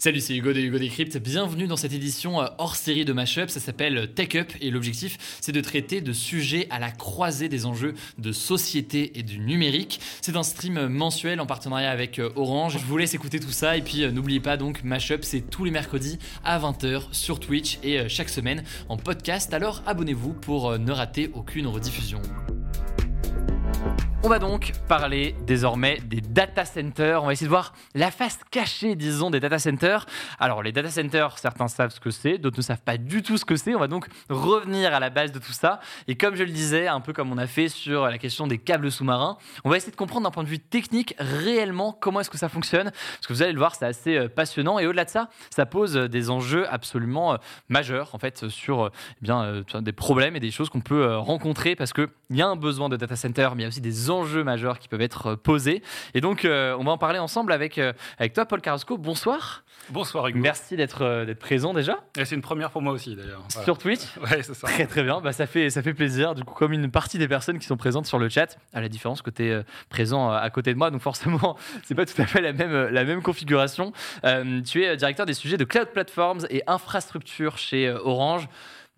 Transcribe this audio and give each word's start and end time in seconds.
Salut, 0.00 0.20
c'est 0.20 0.36
Hugo 0.36 0.52
de 0.52 0.60
Hugo 0.60 0.78
Decrypt. 0.78 1.18
Bienvenue 1.18 1.66
dans 1.66 1.76
cette 1.76 1.92
édition 1.92 2.40
euh, 2.40 2.46
hors 2.58 2.76
série 2.76 3.04
de 3.04 3.12
Mashup. 3.12 3.50
Ça 3.50 3.58
s'appelle 3.58 4.14
Tech 4.14 4.36
Up 4.36 4.52
et 4.60 4.70
l'objectif, 4.70 5.18
c'est 5.40 5.50
de 5.50 5.60
traiter 5.60 6.00
de 6.00 6.12
sujets 6.12 6.68
à 6.70 6.78
la 6.78 6.92
croisée 6.92 7.48
des 7.48 7.66
enjeux 7.66 7.94
de 8.16 8.30
société 8.30 9.18
et 9.18 9.24
du 9.24 9.40
numérique. 9.40 9.98
C'est 10.20 10.36
un 10.36 10.44
stream 10.44 10.86
mensuel 10.86 11.40
en 11.40 11.46
partenariat 11.46 11.90
avec 11.90 12.20
euh, 12.20 12.30
Orange. 12.36 12.78
Je 12.78 12.84
vous 12.84 12.96
laisse 12.96 13.14
écouter 13.14 13.40
tout 13.40 13.50
ça 13.50 13.76
et 13.76 13.82
puis 13.82 14.04
euh, 14.04 14.12
n'oubliez 14.12 14.38
pas 14.38 14.56
donc 14.56 14.84
Mashup, 14.84 15.24
c'est 15.24 15.40
tous 15.40 15.64
les 15.64 15.72
mercredis 15.72 16.20
à 16.44 16.60
20h 16.60 17.08
sur 17.10 17.40
Twitch 17.40 17.80
et 17.82 18.08
chaque 18.08 18.28
semaine 18.28 18.62
en 18.88 18.98
podcast. 18.98 19.52
Alors 19.52 19.82
abonnez-vous 19.84 20.32
pour 20.32 20.78
ne 20.78 20.92
rater 20.92 21.28
aucune 21.34 21.66
rediffusion. 21.66 22.22
On 24.24 24.28
va 24.28 24.40
donc 24.40 24.72
parler 24.88 25.36
désormais 25.46 26.00
des 26.04 26.20
data 26.20 26.64
centers. 26.64 27.22
On 27.22 27.26
va 27.26 27.34
essayer 27.34 27.46
de 27.46 27.50
voir 27.50 27.72
la 27.94 28.10
face 28.10 28.40
cachée, 28.50 28.96
disons, 28.96 29.30
des 29.30 29.38
data 29.38 29.60
centers. 29.60 30.06
Alors, 30.40 30.64
les 30.64 30.72
data 30.72 30.90
centers, 30.90 31.38
certains 31.38 31.68
savent 31.68 31.92
ce 31.92 32.00
que 32.00 32.10
c'est, 32.10 32.36
d'autres 32.36 32.56
ne 32.56 32.62
savent 32.62 32.82
pas 32.82 32.96
du 32.96 33.22
tout 33.22 33.38
ce 33.38 33.44
que 33.44 33.54
c'est. 33.54 33.76
On 33.76 33.78
va 33.78 33.86
donc 33.86 34.08
revenir 34.28 34.92
à 34.92 34.98
la 34.98 35.10
base 35.10 35.30
de 35.30 35.38
tout 35.38 35.52
ça. 35.52 35.78
Et 36.08 36.16
comme 36.16 36.34
je 36.34 36.42
le 36.42 36.50
disais, 36.50 36.88
un 36.88 37.00
peu 37.00 37.12
comme 37.12 37.30
on 37.30 37.38
a 37.38 37.46
fait 37.46 37.68
sur 37.68 38.06
la 38.06 38.18
question 38.18 38.48
des 38.48 38.58
câbles 38.58 38.90
sous-marins, 38.90 39.38
on 39.62 39.70
va 39.70 39.76
essayer 39.76 39.92
de 39.92 39.96
comprendre 39.96 40.24
d'un 40.24 40.32
point 40.32 40.42
de 40.42 40.48
vue 40.48 40.58
technique 40.58 41.14
réellement 41.20 41.92
comment 41.92 42.18
est-ce 42.18 42.30
que 42.30 42.38
ça 42.38 42.48
fonctionne. 42.48 42.90
Parce 42.90 43.26
que 43.28 43.32
vous 43.32 43.42
allez 43.42 43.52
le 43.52 43.58
voir, 43.58 43.76
c'est 43.76 43.86
assez 43.86 44.16
euh, 44.16 44.28
passionnant. 44.28 44.80
Et 44.80 44.88
au-delà 44.88 45.04
de 45.04 45.10
ça, 45.10 45.28
ça 45.48 45.64
pose 45.64 45.96
euh, 45.96 46.08
des 46.08 46.28
enjeux 46.28 46.66
absolument 46.68 47.34
euh, 47.34 47.36
majeurs, 47.68 48.16
en 48.16 48.18
fait, 48.18 48.48
sur 48.48 48.90
eh 48.92 49.24
bien, 49.24 49.62
des 49.80 49.92
problèmes 49.92 50.34
et 50.34 50.40
des 50.40 50.50
choses 50.50 50.70
qu'on 50.70 50.80
peut 50.80 51.16
rencontrer 51.16 51.76
parce 51.76 51.92
qu'il 51.92 52.08
y 52.30 52.42
a 52.42 52.48
un 52.48 52.56
besoin 52.56 52.88
de 52.88 52.96
data 52.96 53.14
center, 53.14 53.50
mais 53.54 53.62
il 53.62 53.62
y 53.62 53.66
a 53.66 53.68
aussi 53.68 53.80
des 53.80 54.07
enjeux 54.10 54.44
majeurs 54.44 54.78
qui 54.78 54.88
peuvent 54.88 55.00
être 55.00 55.26
euh, 55.28 55.36
posés. 55.36 55.82
Et 56.14 56.20
donc, 56.20 56.44
euh, 56.44 56.76
on 56.78 56.84
va 56.84 56.92
en 56.92 56.98
parler 56.98 57.18
ensemble 57.18 57.52
avec, 57.52 57.78
euh, 57.78 57.92
avec 58.18 58.32
toi, 58.32 58.46
Paul 58.46 58.60
Carrasco. 58.60 58.98
Bonsoir. 58.98 59.64
Bonsoir, 59.90 60.28
Hugo. 60.28 60.38
Merci 60.38 60.76
d'être 60.76 61.24
d'être 61.24 61.38
présent 61.38 61.72
déjà. 61.72 61.98
C'est 62.16 62.34
une 62.34 62.42
première 62.42 62.70
pour 62.70 62.82
moi 62.82 62.92
aussi, 62.92 63.16
d'ailleurs. 63.16 63.42
Sur 63.64 63.78
Twitch 63.78 64.00
Ouais, 64.20 64.42
c'est 64.42 64.54
ça. 64.54 64.66
Très, 64.66 64.86
très 64.86 65.02
bien. 65.02 65.20
Bah, 65.20 65.32
ça, 65.32 65.46
fait, 65.46 65.70
ça 65.70 65.82
fait 65.82 65.94
plaisir. 65.94 66.34
Du 66.34 66.44
coup, 66.44 66.54
comme 66.54 66.72
une 66.72 66.90
partie 66.90 67.16
des 67.16 67.28
personnes 67.28 67.58
qui 67.58 67.66
sont 67.66 67.76
présentes 67.76 68.06
sur 68.06 68.18
le 68.18 68.28
chat, 68.28 68.58
à 68.74 68.80
la 68.80 68.88
différence 68.88 69.22
que 69.22 69.30
tu 69.30 69.46
es 69.46 69.62
présent 69.88 70.30
à 70.30 70.50
côté 70.50 70.72
de 70.74 70.78
moi. 70.78 70.90
Donc, 70.90 71.00
forcément, 71.00 71.56
c'est 71.84 71.94
pas 71.94 72.04
tout 72.04 72.20
à 72.20 72.26
fait 72.26 72.42
la 72.42 72.52
même, 72.52 72.88
la 72.88 73.04
même 73.04 73.22
configuration. 73.22 73.92
tu 74.66 74.84
es 74.84 74.96
directeur 74.96 75.24
des 75.24 75.34
sujets 75.34 75.56
de 75.56 75.64
cloud 75.64 75.88
platforms 75.94 76.46
et 76.50 76.62
infrastructures 76.66 77.56
chez 77.56 77.88
Orange 77.90 78.48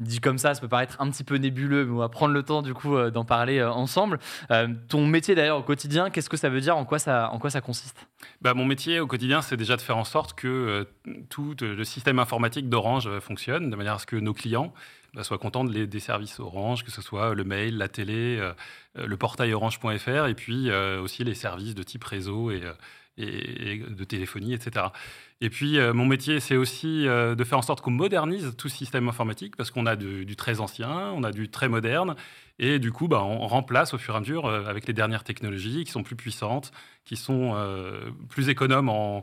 dit 0.01 0.20
comme 0.20 0.39
ça, 0.39 0.55
ça 0.55 0.61
peut 0.61 0.69
paraître 0.69 0.97
un 1.01 1.11
petit 1.11 1.25
peu 1.25 1.37
nébuleux, 1.37 1.84
mais 1.84 1.93
on 1.93 1.98
va 1.98 2.09
prendre 2.09 2.34
le 2.34 2.43
temps 2.43 2.62
du 2.62 2.75
coup 2.75 2.97
euh, 2.97 3.11
d'en 3.11 3.25
parler 3.25 3.59
euh, 3.59 3.70
ensemble. 3.70 4.19
Euh, 4.51 4.69
ton 4.89 5.06
métier 5.06 5.34
d'ailleurs 5.34 5.59
au 5.59 5.62
quotidien, 5.62 6.11
qu'est-ce 6.11 6.31
que 6.31 6.37
ça 6.37 6.48
veut 6.48 6.61
dire? 6.61 6.77
En 6.77 6.84
quoi 6.84 6.98
ça, 6.98 7.31
en 7.33 7.39
quoi 7.39 7.51
ça 7.51 7.61
consiste? 7.61 8.06
Bah, 8.41 8.55
Mon 8.55 8.65
métier 8.65 9.01
au 9.01 9.06
quotidien, 9.06 9.43
c'est 9.43 9.56
déjà 9.56 9.77
de 9.77 9.83
faire 9.83 9.98
en 9.98 10.05
sorte 10.05 10.34
que 10.34 10.89
tout 11.28 11.55
le 11.61 11.84
système 11.84 12.19
informatique 12.19 12.69
d'Orange 12.69 13.19
fonctionne, 13.21 13.71
de 13.71 13.77
manière 13.77 13.95
à 13.95 13.98
ce 13.98 14.06
que 14.06 14.17
nos 14.17 14.33
clients 14.33 14.73
bah, 15.15 15.23
soient 15.23 15.39
contents 15.39 15.65
des 15.65 16.01
services 16.01 16.41
Orange, 16.41 16.84
que 16.84 16.91
ce 16.91 17.03
soit 17.03 17.34
le 17.34 17.44
mail, 17.44 17.77
la 17.77 17.89
télé, 17.89 18.41
le 18.94 19.16
portail 19.16 19.53
orange.fr, 19.53 20.27
et 20.27 20.34
puis 20.34 20.71
aussi 20.72 21.25
les 21.25 21.34
services 21.34 21.75
de 21.75 21.83
type 21.83 22.05
réseau 22.05 22.50
et, 22.50 22.62
et 23.16 23.78
de 23.78 24.05
téléphonie, 24.05 24.55
etc. 24.55 24.87
Et 25.43 25.49
puis, 25.49 25.78
euh, 25.78 25.95
mon 25.95 26.05
métier, 26.05 26.39
c'est 26.39 26.56
aussi 26.56 27.09
euh, 27.09 27.34
de 27.34 27.45
faire 27.45 27.56
en 27.56 27.62
sorte 27.62 27.81
qu'on 27.81 27.91
modernise 27.91 28.55
tout 28.59 28.69
ce 28.69 28.77
système 28.77 29.09
informatique, 29.09 29.56
parce 29.56 29.71
qu'on 29.71 29.87
a 29.87 29.97
du 29.97 30.37
très 30.37 30.61
ancien, 30.61 31.12
on 31.15 31.25
a 31.25 31.33
du 31.33 31.49
très 31.49 31.69
moderne, 31.69 32.15
et 32.59 32.78
du 32.78 32.93
coup, 32.93 33.09
bah, 33.09 33.23
on 33.23 33.47
remplace 33.47 33.95
au 33.95 33.99
fur 33.99 34.12
et 34.12 34.17
à 34.19 34.21
mesure 34.21 34.45
euh, 34.45 34.67
avec 34.67 34.87
les 34.87 34.93
dernières 34.93 35.25
technologies 35.25 35.84
qui 35.84 35.93
sont 35.93 36.03
plus 36.03 36.15
puissantes, 36.15 36.73
qui 37.06 37.17
sont 37.17 37.56
plus 38.28 38.51
économes 38.51 38.89
en, 38.89 39.23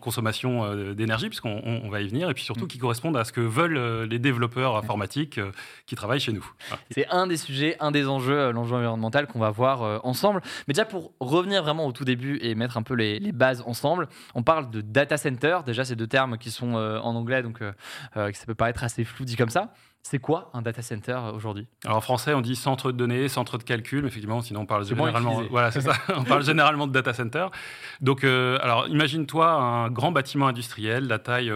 consommation 0.00 0.74
d'énergie, 0.94 1.28
puisqu'on 1.28 1.90
va 1.90 2.00
y 2.00 2.08
venir, 2.08 2.30
et 2.30 2.34
puis 2.34 2.44
surtout 2.44 2.64
mm. 2.64 2.68
qui 2.68 2.78
correspondent 2.78 3.16
à 3.16 3.24
ce 3.24 3.32
que 3.32 3.42
veulent 3.42 4.04
les 4.04 4.18
développeurs 4.18 4.76
informatiques 4.76 5.38
qui 5.84 5.96
travaillent 5.96 6.20
chez 6.20 6.32
nous. 6.32 6.48
C'est 6.92 7.06
un 7.08 7.26
des 7.26 7.36
sujets, 7.36 7.76
un 7.80 7.90
des 7.90 8.06
enjeux, 8.06 8.52
l'enjeu 8.52 8.76
environnemental 8.76 9.26
qu'on 9.26 9.40
va 9.40 9.50
voir 9.50 10.00
ensemble. 10.06 10.40
Mais 10.66 10.72
déjà, 10.72 10.86
pour 10.86 11.12
revenir 11.20 11.62
vraiment 11.62 11.86
au 11.86 11.92
tout 11.92 12.04
début 12.04 12.38
et 12.40 12.54
mettre 12.54 12.78
un 12.78 12.82
peu 12.82 12.94
les, 12.94 13.18
les 13.18 13.32
bases 13.32 13.62
ensemble, 13.66 14.08
on 14.34 14.42
parle 14.42 14.70
de 14.70 14.80
data 14.80 15.18
center 15.18 15.55
Déjà, 15.64 15.84
ces 15.84 15.96
deux 15.96 16.06
termes 16.06 16.38
qui 16.38 16.50
sont 16.50 16.76
euh, 16.76 16.98
en 17.00 17.14
anglais, 17.14 17.42
donc 17.42 17.62
euh, 17.62 17.72
euh, 18.16 18.30
ça 18.32 18.46
peut 18.46 18.54
paraître 18.54 18.84
assez 18.84 19.04
flou 19.04 19.24
dit 19.24 19.36
comme 19.36 19.50
ça. 19.50 19.72
C'est 20.02 20.20
quoi 20.20 20.50
un 20.54 20.62
data 20.62 20.82
center 20.82 21.18
aujourd'hui? 21.34 21.66
Alors 21.84 21.96
en 21.96 22.00
français, 22.00 22.32
on 22.32 22.40
dit 22.40 22.54
centre 22.54 22.92
de 22.92 22.96
données, 22.96 23.28
centre 23.28 23.58
de 23.58 23.64
calcul, 23.64 24.02
mais 24.02 24.08
effectivement, 24.08 24.40
sinon 24.40 24.60
on 24.60 24.66
parle 24.66 24.84
généralement, 24.84 25.42
voilà, 25.50 25.72
ça, 25.72 25.94
on 26.16 26.22
parle 26.22 26.44
généralement 26.44 26.86
de 26.86 26.92
data 26.92 27.12
center. 27.12 27.46
Donc, 28.00 28.22
alors 28.22 28.86
imagine-toi 28.86 29.50
un 29.50 29.90
grand 29.90 30.12
bâtiment 30.12 30.46
industriel, 30.46 31.08
la 31.08 31.18
taille 31.18 31.52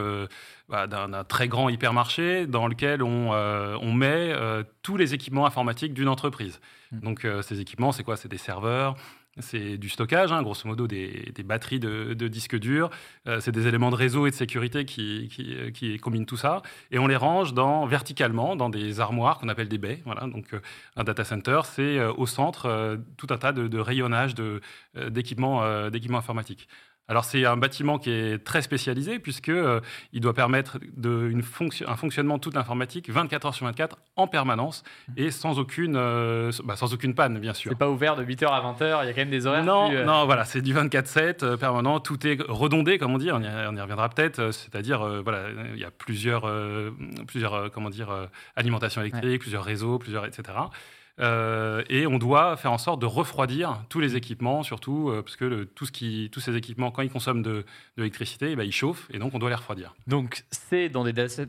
bah, 0.68 0.88
d'un 0.88 1.22
très 1.22 1.46
grand 1.46 1.68
hypermarché, 1.68 2.48
dans 2.48 2.66
lequel 2.66 3.04
on, 3.04 3.30
on 3.30 3.92
met 3.92 4.34
tous 4.82 4.96
les 4.96 5.14
équipements 5.14 5.46
informatiques 5.46 5.94
d'une 5.94 6.08
entreprise. 6.08 6.60
Mmh. 6.90 7.00
Donc 7.02 7.28
ces 7.42 7.60
équipements, 7.60 7.92
c'est 7.92 8.02
quoi? 8.02 8.16
C'est 8.16 8.28
des 8.28 8.36
serveurs, 8.36 8.96
c'est 9.38 9.78
du 9.78 9.88
stockage, 9.88 10.32
hein, 10.32 10.42
grosso 10.42 10.66
modo 10.66 10.86
des, 10.86 11.32
batteries 11.44 11.80
de, 11.80 12.28
disques 12.28 12.56
durs. 12.56 12.91
Euh, 13.28 13.41
c'est 13.41 13.52
des 13.52 13.66
éléments 13.66 13.91
de 13.91 13.96
réseau 13.96 14.26
et 14.26 14.30
de 14.30 14.34
sécurité 14.34 14.84
qui, 14.84 15.28
qui, 15.72 15.98
combinent 15.98 16.26
tout 16.26 16.36
ça. 16.36 16.62
Et 16.91 16.98
on 16.98 17.06
les 17.06 17.16
range 17.16 17.54
verticalement 17.88 18.56
dans 18.56 18.68
des 18.68 19.00
armoires 19.00 19.38
qu'on 19.38 19.48
appelle 19.48 19.68
des 19.68 19.78
baies. 19.78 20.02
Voilà. 20.04 20.26
Donc, 20.26 20.52
euh, 20.52 20.60
un 20.96 21.04
data 21.04 21.24
center, 21.24 21.60
c'est 21.64 21.98
euh, 21.98 22.12
au 22.12 22.26
centre 22.26 22.98
tout 23.16 23.28
un 23.30 23.38
tas 23.38 23.52
de, 23.52 23.68
de 23.68 23.78
rayonnage 23.78 24.34
d'équipements 24.94 25.62
informatiques. 25.62 26.68
Alors 27.10 27.25
c'est 27.25 27.44
un 27.44 27.56
bâtiment 27.56 27.98
qui 27.98 28.12
est 28.12 28.44
très 28.44 28.62
spécialisé 28.62 29.19
puisque 29.19 29.48
euh, 29.48 29.81
il 30.12 30.21
doit 30.21 30.32
permettre 30.32 30.78
de, 30.97 31.28
une 31.28 31.43
fonction, 31.43 31.88
un 31.88 31.97
fonctionnement 31.97 32.38
toute 32.38 32.56
informatique 32.56 33.10
24 33.10 33.47
heures 33.47 33.54
sur 33.54 33.66
24 33.66 33.98
en 34.15 34.28
permanence 34.28 34.84
et 35.16 35.32
sans 35.32 35.59
aucune, 35.59 35.97
euh, 35.97 36.53
bah, 36.62 36.76
sans 36.76 36.94
aucune 36.94 37.16
panne 37.16 37.41
bien 37.41 37.53
sûr. 37.53 37.72
C'est 37.72 37.78
pas 37.78 37.91
ouvert 37.91 38.15
de 38.15 38.25
8h 38.25 38.47
à 38.47 38.60
20h, 38.60 39.00
il 39.03 39.06
y 39.06 39.10
a 39.10 39.12
quand 39.12 39.16
même 39.16 39.31
des 39.31 39.44
horaires. 39.48 39.65
Non, 39.65 39.93
euh, 39.93 40.04
non, 40.04 40.25
voilà, 40.25 40.44
c'est 40.44 40.62
du 40.62 40.72
24/7 40.72 41.56
permanent, 41.56 41.98
tout 41.98 42.25
est 42.28 42.38
redondé 42.47 42.97
comme 42.98 43.12
on 43.12 43.19
dit, 43.19 43.32
on 43.32 43.42
y, 43.42 43.81
reviendra 43.81 44.09
peut-être. 44.09 44.53
C'est-à-dire 44.53 45.04
voilà, 45.25 45.47
il 45.75 45.81
y 45.81 45.84
a 45.84 45.91
plusieurs, 45.91 46.48
plusieurs 47.27 47.72
comment 47.72 47.91
dire, 47.91 48.15
alimentations 48.54 49.00
électriques, 49.00 49.41
plusieurs 49.41 49.65
réseaux, 49.65 49.98
plusieurs 49.98 50.27
etc. 50.27 50.53
Euh, 51.20 51.82
et 51.88 52.06
on 52.06 52.19
doit 52.19 52.56
faire 52.56 52.72
en 52.72 52.78
sorte 52.78 53.00
de 53.00 53.06
refroidir 53.06 53.82
tous 53.88 54.00
les 54.00 54.16
équipements, 54.16 54.62
surtout 54.62 55.10
euh, 55.10 55.22
parce 55.22 55.36
que 55.36 55.64
tout 55.64 55.86
ce 55.86 55.92
qui, 55.92 56.28
tous 56.32 56.41
ces 56.41 56.56
équipements, 56.56 56.91
quand 56.91 57.03
ils 57.03 57.10
consomment 57.10 57.42
de, 57.42 57.64
l'électricité, 57.97 58.53
eh 58.53 58.56
ben, 58.56 58.64
ils 58.64 58.72
chauffent 58.72 59.08
et 59.12 59.19
donc 59.19 59.34
on 59.34 59.38
doit 59.38 59.50
les 59.50 59.54
refroidir. 59.54 59.94
Donc 60.06 60.44
c'est 60.50 60.88
dans 60.88 61.04
des, 61.04 61.12
data, 61.12 61.44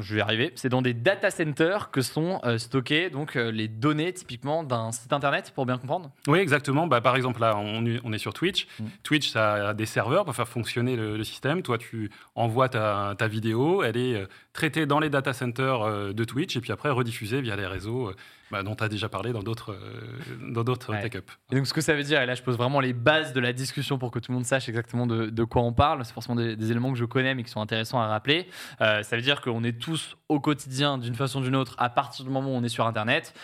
je 0.00 0.14
vais 0.14 0.20
arriver, 0.20 0.52
c'est 0.54 0.68
dans 0.68 0.82
des 0.82 0.94
data 0.94 1.30
centers 1.30 1.90
que 1.90 2.02
sont 2.02 2.40
euh, 2.44 2.58
stockées 2.58 3.10
donc 3.10 3.34
les 3.34 3.68
données 3.68 4.12
typiquement 4.12 4.62
d'un 4.62 4.92
site 4.92 5.12
internet 5.12 5.52
pour 5.54 5.66
bien 5.66 5.78
comprendre? 5.78 6.10
Oui, 6.26 6.38
exactement. 6.38 6.86
Bah, 6.86 7.00
par 7.00 7.16
exemple 7.16 7.40
là, 7.40 7.56
on, 7.56 8.12
est 8.12 8.18
sur 8.18 8.34
Twitch. 8.34 8.66
Mm. 8.78 8.84
Twitch, 9.02 9.30
ça 9.30 9.70
a 9.70 9.74
des 9.74 9.86
serveurs 9.86 10.24
pour 10.24 10.34
faire 10.34 10.48
fonctionner 10.48 10.96
le, 10.96 11.20
système. 11.24 11.62
Toi, 11.62 11.76
tu 11.78 12.10
envoies 12.34 12.68
ta, 12.68 13.14
ta, 13.16 13.28
vidéo, 13.28 13.82
elle 13.82 13.96
est 13.96 14.26
traitée 14.52 14.86
dans 14.86 14.98
les 14.98 15.10
data 15.10 15.32
centers 15.32 16.14
de 16.14 16.24
Twitch 16.24 16.56
et 16.56 16.60
puis 16.60 16.72
après 16.72 16.90
rediffusée 16.90 17.40
via 17.40 17.56
les 17.56 17.66
réseaux 17.66 18.12
bah, 18.50 18.62
dont 18.62 18.74
tu 18.74 18.84
as 18.84 18.88
déjà 18.88 19.08
parlé 19.08 19.32
dans 19.32 19.42
d'autres 19.42 19.72
euh, 19.72 20.52
dans 20.52 20.64
d'autres 20.64 20.94
Tech 21.00 21.14
Up. 21.16 21.30
Et 21.52 21.56
donc 21.56 21.66
ce 21.66 21.74
que 21.74 21.80
ça 21.80 21.94
veut 21.94 22.02
dire, 22.02 22.20
et 22.20 22.26
là 22.26 22.34
je 22.34 22.42
pose 22.42 22.56
vraiment 22.56 22.80
les 22.80 22.92
bases 22.92 23.32
de 23.32 23.40
la 23.40 23.52
discussion 23.52 23.98
pour 23.98 24.10
que 24.10 24.18
tout 24.18 24.32
le 24.32 24.36
monde 24.36 24.46
sache 24.46 24.68
exactement 24.68 25.06
de, 25.06 25.26
de 25.26 25.44
quoi 25.44 25.62
on 25.62 25.72
parle, 25.72 26.04
c'est 26.04 26.12
forcément 26.12 26.36
des, 26.36 26.70
éléments 26.70 26.92
que 26.92 26.98
je 26.98 27.04
connais 27.04 27.34
mais 27.34 27.42
qui 27.42 27.50
sont 27.50 27.60
intéressants 27.60 28.00
à 28.00 28.06
rappeler. 28.06 28.48
Euh, 28.80 29.02
ça 29.02 29.16
veut 29.16 29.22
dire 29.22 29.40
qu'on 29.40 29.64
est 29.64 29.78
tous 29.78 30.16
au 30.28 30.40
quotidien 30.40 30.98
d'une 30.98 31.14
façon 31.14 31.40
ou 31.40 31.44
d'une 31.44 31.56
autre 31.56 31.74
à 31.78 31.90
partir 31.90 32.24
du 32.24 32.30
moment 32.30 32.50
où 32.50 32.54
on 32.54 32.64
est 32.64 32.68
sur 32.68 32.86
Internet 32.86 33.34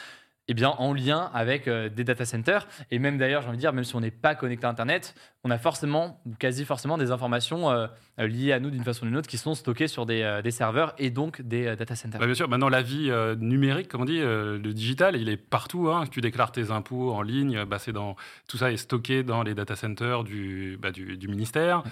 eh 0.48 0.54
bien, 0.54 0.70
en 0.78 0.92
lien 0.92 1.30
avec 1.34 1.66
euh, 1.66 1.88
des 1.88 2.04
data 2.04 2.24
centers. 2.24 2.66
Et 2.90 2.98
même 2.98 3.18
d'ailleurs, 3.18 3.42
j'ai 3.42 3.48
envie 3.48 3.56
de 3.56 3.60
dire, 3.60 3.72
même 3.72 3.84
si 3.84 3.96
on 3.96 4.00
n'est 4.00 4.10
pas 4.10 4.34
connecté 4.34 4.66
à 4.66 4.70
Internet, 4.70 5.14
on 5.44 5.50
a 5.50 5.58
forcément, 5.58 6.20
ou 6.24 6.34
quasi 6.34 6.64
forcément, 6.64 6.98
des 6.98 7.10
informations 7.10 7.70
euh, 7.70 7.86
euh, 8.18 8.26
liées 8.26 8.52
à 8.52 8.60
nous 8.60 8.70
d'une 8.70 8.84
façon 8.84 9.04
ou 9.04 9.08
d'une 9.08 9.16
autre 9.16 9.28
qui 9.28 9.38
sont 9.38 9.54
stockées 9.54 9.88
sur 9.88 10.06
des, 10.06 10.40
des 10.42 10.50
serveurs 10.50 10.94
et 10.98 11.10
donc 11.10 11.42
des 11.42 11.76
data 11.76 11.94
centers. 11.94 12.20
Bah, 12.20 12.26
bien 12.26 12.34
sûr, 12.34 12.48
maintenant 12.48 12.68
la 12.68 12.82
vie 12.82 13.10
numérique, 13.38 13.88
comme 13.88 14.02
on 14.02 14.06
dit, 14.06 14.20
le 14.20 14.72
digital, 14.72 15.16
il 15.16 15.28
est 15.28 15.36
partout. 15.36 15.88
Hein. 15.88 16.04
Tu 16.10 16.20
déclares 16.20 16.52
tes 16.52 16.70
impôts 16.70 17.12
en 17.12 17.22
ligne, 17.22 17.64
bah, 17.64 17.78
c'est 17.78 17.92
dans, 17.92 18.16
tout 18.48 18.56
ça 18.56 18.72
est 18.72 18.76
stocké 18.76 19.22
dans 19.22 19.42
les 19.42 19.54
data 19.54 19.76
centers 19.76 20.24
du, 20.24 20.78
bah, 20.80 20.90
du, 20.90 21.16
du, 21.16 21.28
ministère. 21.28 21.82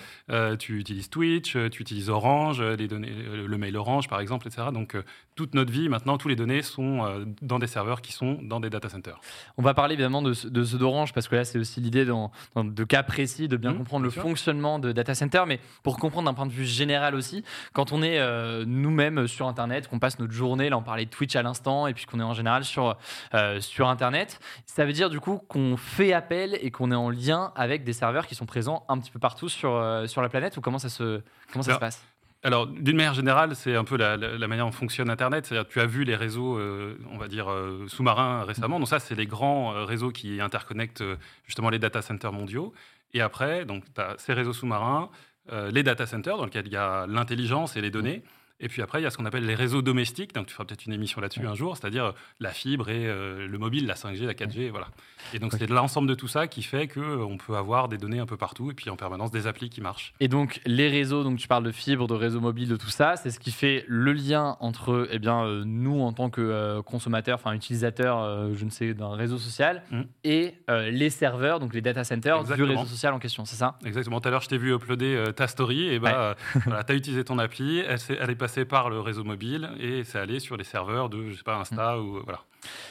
tu 0.58 0.78
utilises 0.78 1.10
Twitch, 1.10 1.56
tu 1.70 1.82
utilises 1.82 2.10
Orange, 2.10 2.62
les 2.62 2.88
données, 2.88 3.12
le 3.46 3.58
mail 3.58 3.76
Orange 3.76 4.08
par 4.08 4.20
exemple, 4.20 4.48
etc. 4.48 4.68
Donc 4.72 4.96
toute 5.34 5.54
notre 5.54 5.72
vie, 5.72 5.88
maintenant, 5.88 6.18
tous 6.18 6.28
les 6.28 6.36
données 6.36 6.62
sont 6.62 7.26
dans 7.42 7.58
des 7.58 7.66
serveurs 7.66 8.00
qui 8.00 8.12
sont 8.12 8.38
dans 8.42 8.60
des 8.60 8.70
data 8.70 8.88
centers. 8.88 9.20
On 9.56 9.62
va 9.62 9.74
parler 9.74 9.94
évidemment 9.94 10.22
de, 10.22 10.32
de 10.48 10.64
ceux 10.64 10.78
d'Orange 10.78 11.12
parce 11.12 11.28
que 11.28 11.36
là, 11.36 11.44
c'est 11.44 11.58
aussi 11.58 11.80
l'idée 11.80 12.04
dans, 12.04 12.30
de 12.56 12.84
cas 12.84 13.02
précis 13.02 13.48
de 13.48 13.56
bien 13.56 13.72
mmh, 13.72 13.78
comprendre 13.78 14.04
le 14.04 14.10
fonctionnement 14.10 14.78
de 14.78 14.92
data 14.92 15.14
center, 15.14 15.44
mais 15.46 15.60
pour 15.82 15.98
comprendre 15.98 16.13
d'un 16.22 16.34
point 16.34 16.46
de 16.46 16.52
vue 16.52 16.64
général 16.64 17.14
aussi, 17.14 17.44
quand 17.72 17.92
on 17.92 18.02
est 18.02 18.18
euh, 18.18 18.64
nous-mêmes 18.66 19.26
sur 19.26 19.48
Internet, 19.48 19.88
qu'on 19.88 19.98
passe 19.98 20.18
notre 20.18 20.32
journée, 20.32 20.68
là 20.68 20.78
on 20.78 20.82
parlait 20.82 21.04
de 21.04 21.10
Twitch 21.10 21.36
à 21.36 21.42
l'instant, 21.42 21.86
et 21.86 21.94
puis 21.94 22.06
qu'on 22.06 22.20
est 22.20 22.24
en 22.24 22.34
général 22.34 22.64
sur, 22.64 22.96
euh, 23.34 23.60
sur 23.60 23.88
Internet, 23.88 24.40
ça 24.66 24.84
veut 24.84 24.92
dire 24.92 25.10
du 25.10 25.20
coup 25.20 25.40
qu'on 25.48 25.76
fait 25.76 26.12
appel 26.12 26.58
et 26.60 26.70
qu'on 26.70 26.90
est 26.90 26.96
en 26.96 27.10
lien 27.10 27.52
avec 27.56 27.84
des 27.84 27.92
serveurs 27.92 28.26
qui 28.26 28.34
sont 28.34 28.46
présents 28.46 28.84
un 28.88 28.98
petit 28.98 29.10
peu 29.10 29.18
partout 29.18 29.48
sur, 29.48 29.74
euh, 29.74 30.06
sur 30.06 30.22
la 30.22 30.28
planète, 30.28 30.56
ou 30.56 30.60
comment 30.60 30.78
ça 30.78 30.88
se, 30.88 31.20
comment 31.52 31.62
ça 31.62 31.74
se 31.74 31.78
passe? 31.78 32.04
alors, 32.42 32.66
d'une 32.66 32.96
manière 32.96 33.14
générale, 33.14 33.56
c'est 33.56 33.74
un 33.74 33.84
peu 33.84 33.96
la, 33.96 34.18
manière 34.46 34.66
dont 34.66 34.70
fonctionne 34.70 35.08
Internet. 35.08 35.46
C'est-à-dire, 35.46 35.66
tu 35.66 35.80
as 35.80 35.86
vu 35.86 36.04
les 36.04 36.14
réseaux, 36.14 36.58
euh, 36.58 36.98
on 37.10 37.16
va 37.16 37.26
dire, 37.26 37.50
euh, 37.50 37.86
sous-marins 37.88 38.44
récemment. 38.44 38.78
Donc 38.78 38.86
ça, 38.86 38.98
c'est 38.98 39.14
les 39.14 39.24
grands 39.24 39.70
réseaux 39.86 40.10
qui 40.10 40.42
interconnectent 40.42 41.02
justement 41.46 41.70
les 41.70 41.78
data 41.78 42.02
centers 42.02 42.32
mondiaux. 42.32 42.74
Et 43.14 43.22
après, 43.22 43.64
donc, 43.64 43.84
tu 43.94 43.98
as 43.98 44.16
ces 44.18 44.34
réseaux 44.34 44.52
sous-marins, 44.52 45.08
les 45.50 45.82
data 45.82 46.06
centers 46.06 46.36
dans 46.36 46.44
lesquels 46.44 46.66
il 46.66 46.72
y 46.72 46.76
a 46.76 47.06
l'intelligence 47.06 47.76
et 47.76 47.80
les 47.80 47.90
données. 47.90 48.22
Et 48.60 48.68
puis 48.68 48.82
après, 48.82 49.00
il 49.00 49.04
y 49.04 49.06
a 49.06 49.10
ce 49.10 49.16
qu'on 49.16 49.24
appelle 49.24 49.46
les 49.46 49.54
réseaux 49.54 49.82
domestiques. 49.82 50.32
Donc, 50.32 50.46
tu 50.46 50.52
feras 50.52 50.64
peut-être 50.64 50.86
une 50.86 50.92
émission 50.92 51.20
là-dessus 51.20 51.46
un 51.46 51.54
jour, 51.54 51.76
c'est-à-dire 51.76 52.14
la 52.38 52.50
fibre 52.50 52.88
et 52.88 53.06
euh, 53.06 53.48
le 53.48 53.58
mobile, 53.58 53.86
la 53.86 53.94
5G, 53.94 54.24
la 54.24 54.34
4G, 54.34 54.70
voilà. 54.70 54.88
Et 55.32 55.40
donc, 55.40 55.52
c'est 55.58 55.68
l'ensemble 55.68 56.08
de 56.08 56.14
tout 56.14 56.28
ça 56.28 56.46
qui 56.46 56.62
fait 56.62 56.86
qu'on 56.86 57.00
euh, 57.00 57.36
peut 57.44 57.56
avoir 57.56 57.88
des 57.88 57.98
données 57.98 58.20
un 58.20 58.26
peu 58.26 58.36
partout 58.36 58.70
et 58.70 58.74
puis 58.74 58.90
en 58.90 58.96
permanence 58.96 59.32
des 59.32 59.48
applis 59.48 59.70
qui 59.70 59.80
marchent. 59.80 60.14
Et 60.20 60.28
donc, 60.28 60.60
les 60.66 60.88
réseaux, 60.88 61.24
donc 61.24 61.38
tu 61.38 61.48
parles 61.48 61.64
de 61.64 61.72
fibre, 61.72 62.06
de 62.06 62.14
réseaux 62.14 62.40
mobiles, 62.40 62.68
de 62.68 62.76
tout 62.76 62.90
ça, 62.90 63.16
c'est 63.16 63.30
ce 63.30 63.40
qui 63.40 63.50
fait 63.50 63.84
le 63.88 64.12
lien 64.12 64.56
entre 64.60 65.08
eh 65.10 65.18
bien, 65.18 65.44
euh, 65.44 65.64
nous 65.66 66.00
en 66.00 66.12
tant 66.12 66.30
que 66.30 66.80
consommateurs, 66.82 67.38
enfin 67.40 67.52
utilisateurs, 67.54 68.54
je 68.54 68.64
ne 68.64 68.70
sais, 68.70 68.94
d'un 68.94 69.14
réseau 69.14 69.38
social 69.38 69.82
mmh. 69.90 70.00
et 70.24 70.54
les 70.68 71.10
serveurs, 71.10 71.58
donc 71.58 71.74
les 71.74 71.80
data 71.80 72.04
centers 72.04 72.44
du 72.44 72.62
réseau 72.62 72.84
social 72.84 73.12
en 73.14 73.18
question, 73.18 73.44
c'est 73.44 73.56
ça? 73.56 73.78
Exactement. 73.84 74.20
Tout 74.20 74.28
à 74.28 74.30
l'heure, 74.30 74.42
je 74.42 74.48
t'ai 74.48 74.58
vu 74.58 74.74
uploader 74.74 75.32
ta 75.34 75.48
story 75.48 75.88
et 75.88 75.98
bah, 75.98 76.36
voilà, 76.66 76.84
tu 76.84 76.92
as 76.92 76.96
utilisé 76.96 77.24
ton 77.24 77.38
appli, 77.38 77.80
elle, 77.80 77.98
elle 78.20 78.30
est 78.30 78.34
passé 78.44 78.66
par 78.66 78.90
le 78.90 79.00
réseau 79.00 79.24
mobile 79.24 79.70
et 79.80 80.04
c'est 80.04 80.18
allé 80.18 80.38
sur 80.38 80.58
les 80.58 80.64
serveurs 80.64 81.08
de, 81.08 81.30
je 81.30 81.36
sais 81.38 81.42
pas, 81.42 81.56
Insta 81.56 81.96
mm. 81.96 82.00
ou 82.00 82.20
voilà. 82.22 82.42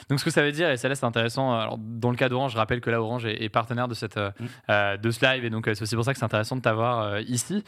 Donc 0.08 0.20
ce 0.20 0.24
que 0.24 0.30
ça 0.30 0.42
veut 0.42 0.52
dire, 0.52 0.70
et 0.70 0.76
ça 0.76 0.88
là 0.88 0.94
c'est 0.94 1.06
intéressant, 1.06 1.58
alors, 1.58 1.78
dans 1.78 2.10
le 2.10 2.16
cas 2.16 2.28
d'Orange, 2.28 2.52
je 2.52 2.56
rappelle 2.56 2.80
que 2.80 2.90
là 2.90 3.00
Orange 3.00 3.26
est, 3.26 3.48
partenaire 3.48 3.88
de, 3.88 3.94
cette, 3.94 4.16
euh, 4.16 4.30
mm. 4.38 4.46
euh, 4.70 4.96
de 4.96 5.10
ce 5.10 5.24
live 5.24 5.44
et 5.44 5.50
donc 5.50 5.68
euh, 5.68 5.74
c'est 5.74 5.82
aussi 5.82 5.94
pour 5.94 6.04
ça 6.04 6.12
que 6.12 6.18
c'est 6.18 6.24
intéressant 6.24 6.56
de 6.56 6.62
t'avoir 6.62 7.20
ici. 7.20 7.64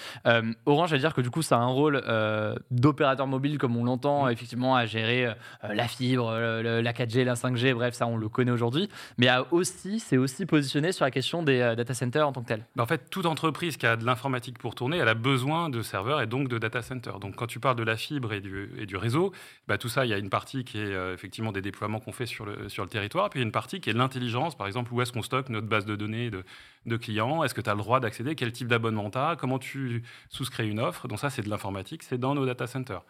Orange 0.66 0.90
va 0.90 0.98
dire 0.98 1.14
que 1.14 1.20
du 1.20 1.30
coup 1.30 1.42
ça 1.42 1.56
a 1.56 1.60
un 1.60 1.66
rôle 1.66 2.02
d'opérateur 2.70 3.26
mobile 3.26 3.58
comme 3.58 3.76
on 3.76 3.84
l'entend, 3.84 4.26
mm. 4.26 4.30
effectivement 4.30 4.76
à 4.76 4.86
gérer 4.86 5.32
la 5.62 5.88
fibre, 5.88 6.32
la 6.32 6.92
4G, 6.92 7.24
la 7.24 7.34
5G, 7.34 7.74
bref 7.74 7.94
ça 7.94 8.06
on 8.06 8.16
le 8.16 8.28
connaît 8.28 8.50
aujourd'hui, 8.50 8.88
mais 9.18 9.28
aussi 9.50 10.00
c'est 10.00 10.16
aussi 10.16 10.46
positionné 10.46 10.92
sur 10.92 11.04
la 11.04 11.10
question 11.10 11.42
des 11.42 11.74
data 11.76 11.94
centers 11.94 12.26
en 12.26 12.32
tant 12.32 12.42
que 12.42 12.48
tel. 12.48 12.64
Bah, 12.74 12.82
en 12.82 12.86
fait 12.86 13.10
toute 13.10 13.26
entreprise 13.26 13.76
qui 13.76 13.86
a 13.86 13.96
de 13.96 14.04
l'informatique 14.04 14.58
pour 14.58 14.74
tourner, 14.74 14.98
elle 14.98 15.08
a 15.08 15.14
besoin 15.14 15.68
de 15.68 15.82
serveurs 15.82 16.20
et 16.20 16.26
donc 16.26 16.48
de 16.48 16.58
data 16.58 16.82
centers. 16.82 17.20
Donc 17.20 17.36
quand 17.36 17.46
tu 17.46 17.60
parles 17.60 17.76
de 17.76 17.84
la 17.84 17.96
fibre 17.96 18.32
et 18.32 18.40
du, 18.40 18.70
et 18.78 18.86
du 18.86 18.96
réseau, 18.96 19.32
bah, 19.68 19.78
tout 19.78 19.88
ça 19.88 20.04
il 20.04 20.10
y 20.10 20.14
a 20.14 20.18
une 20.18 20.30
partie 20.30 20.64
qui 20.64 20.78
est 20.78 21.14
effectivement 21.14 21.52
des 21.52 21.62
déploiements 21.62 21.95
qu'on 22.00 22.12
fait 22.12 22.26
sur 22.26 22.46
le, 22.46 22.68
sur 22.68 22.82
le 22.82 22.88
territoire. 22.88 23.30
Puis 23.30 23.38
il 23.38 23.42
y 23.42 23.44
a 23.44 23.46
une 23.46 23.52
partie 23.52 23.80
qui 23.80 23.90
est 23.90 23.92
l'intelligence, 23.92 24.56
par 24.56 24.66
exemple, 24.66 24.92
où 24.92 25.00
est-ce 25.00 25.12
qu'on 25.12 25.22
stocke 25.22 25.48
notre 25.48 25.66
base 25.66 25.84
de 25.84 25.96
données 25.96 26.30
de, 26.30 26.44
de 26.86 26.96
clients? 26.96 27.42
Est-ce 27.44 27.54
que 27.54 27.60
tu 27.60 27.70
as 27.70 27.74
le 27.74 27.80
droit 27.80 28.00
d'accéder? 28.00 28.34
Quel 28.34 28.52
type 28.52 28.68
d'abonnement 28.68 29.10
tu 29.10 29.18
as 29.18 29.36
Comment 29.36 29.58
tu 29.58 30.02
souscris 30.28 30.68
une 30.68 30.80
offre? 30.80 31.08
Donc 31.08 31.18
ça, 31.18 31.30
c'est 31.30 31.42
de 31.42 31.50
l'informatique, 31.50 32.02
c'est 32.02 32.18
dans 32.18 32.34
nos 32.34 32.46
data 32.46 32.66
centers. 32.66 33.02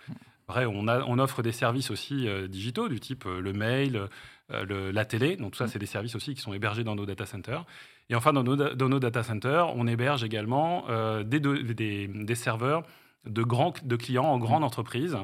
Après, 0.49 0.65
on, 0.67 1.19
offre 1.19 1.43
des 1.43 1.51
services 1.51 1.91
aussi 1.91 2.29
euh, 2.29 2.47
digitaux, 2.47 2.89
du 2.89 3.01
type 3.01 3.27
euh, 3.27 3.41
le 3.41 3.53
mail, 3.53 4.09
euh, 4.53 4.93
la 4.93 5.05
télé. 5.05 5.37
Donc 5.37 5.53
tout 5.53 5.59
ça, 5.59 5.67
c'est 5.67 5.81
des 5.81 5.87
services 5.87 6.15
aussi 6.15 6.35
qui 6.35 6.41
sont 6.41 6.53
hébergés 6.53 6.85
dans 6.85 6.95
nos 6.95 7.05
data 7.05 7.27
centers. 7.27 7.65
Et 8.11 8.15
enfin, 8.15 8.33
dans 8.33 8.45
nos, 8.45 8.55
dans 8.55 8.89
nos 8.89 9.01
data 9.01 9.25
centers, 9.25 9.75
on 9.77 9.89
héberge 9.89 10.23
également 10.23 10.87
des, 11.25 11.41
des, 11.41 12.07
des, 12.07 12.35
serveurs 12.37 12.85
de, 13.25 13.43
grands, 13.43 13.75
de 13.83 13.97
clients 13.97 14.27
en 14.27 14.39
grande 14.39 14.63
entreprise 14.63 15.17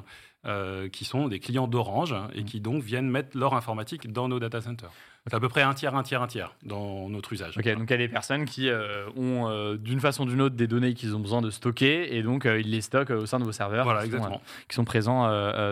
euh, 0.44 0.88
qui 0.88 1.04
sont 1.04 1.28
des 1.28 1.38
clients 1.38 1.68
d'Orange 1.68 2.16
et 2.34 2.42
mm. 2.42 2.44
qui 2.44 2.60
donc 2.60 2.82
viennent 2.82 3.08
mettre 3.08 3.38
leur 3.38 3.54
informatique 3.54 4.12
dans 4.12 4.26
nos 4.26 4.40
data 4.40 4.60
centers. 4.60 4.90
C'est 5.24 5.34
à 5.34 5.38
peu 5.38 5.48
près 5.48 5.62
un 5.62 5.72
tiers, 5.72 5.94
un 5.94 6.02
tiers, 6.02 6.20
un 6.20 6.26
tiers 6.26 6.56
dans 6.64 7.08
notre 7.08 7.32
usage. 7.32 7.56
Ok, 7.56 7.64
donc 7.74 7.84
il 7.88 7.90
y 7.90 7.94
a 7.94 7.96
des 7.96 8.08
personnes 8.08 8.44
qui 8.44 8.68
euh, 8.68 9.06
ont 9.16 9.48
euh, 9.48 9.76
d'une 9.76 10.00
façon 10.00 10.24
ou 10.24 10.26
d'une 10.26 10.40
autre 10.40 10.56
des 10.56 10.66
données 10.66 10.94
qu'ils 10.94 11.14
ont 11.14 11.20
besoin 11.20 11.42
de 11.42 11.50
stocker 11.50 12.16
et 12.16 12.24
donc 12.24 12.44
ils 12.44 12.68
les 12.68 12.80
stockent 12.80 13.10
au 13.10 13.24
sein 13.24 13.38
de 13.38 13.44
vos 13.44 13.52
serveurs 13.52 13.84
voilà, 13.84 14.00
qui, 14.00 14.06
exactement. 14.06 14.38
Sont, 14.38 14.40
qui, 14.68 14.74
sont, 14.74 14.84
présents 14.84 15.28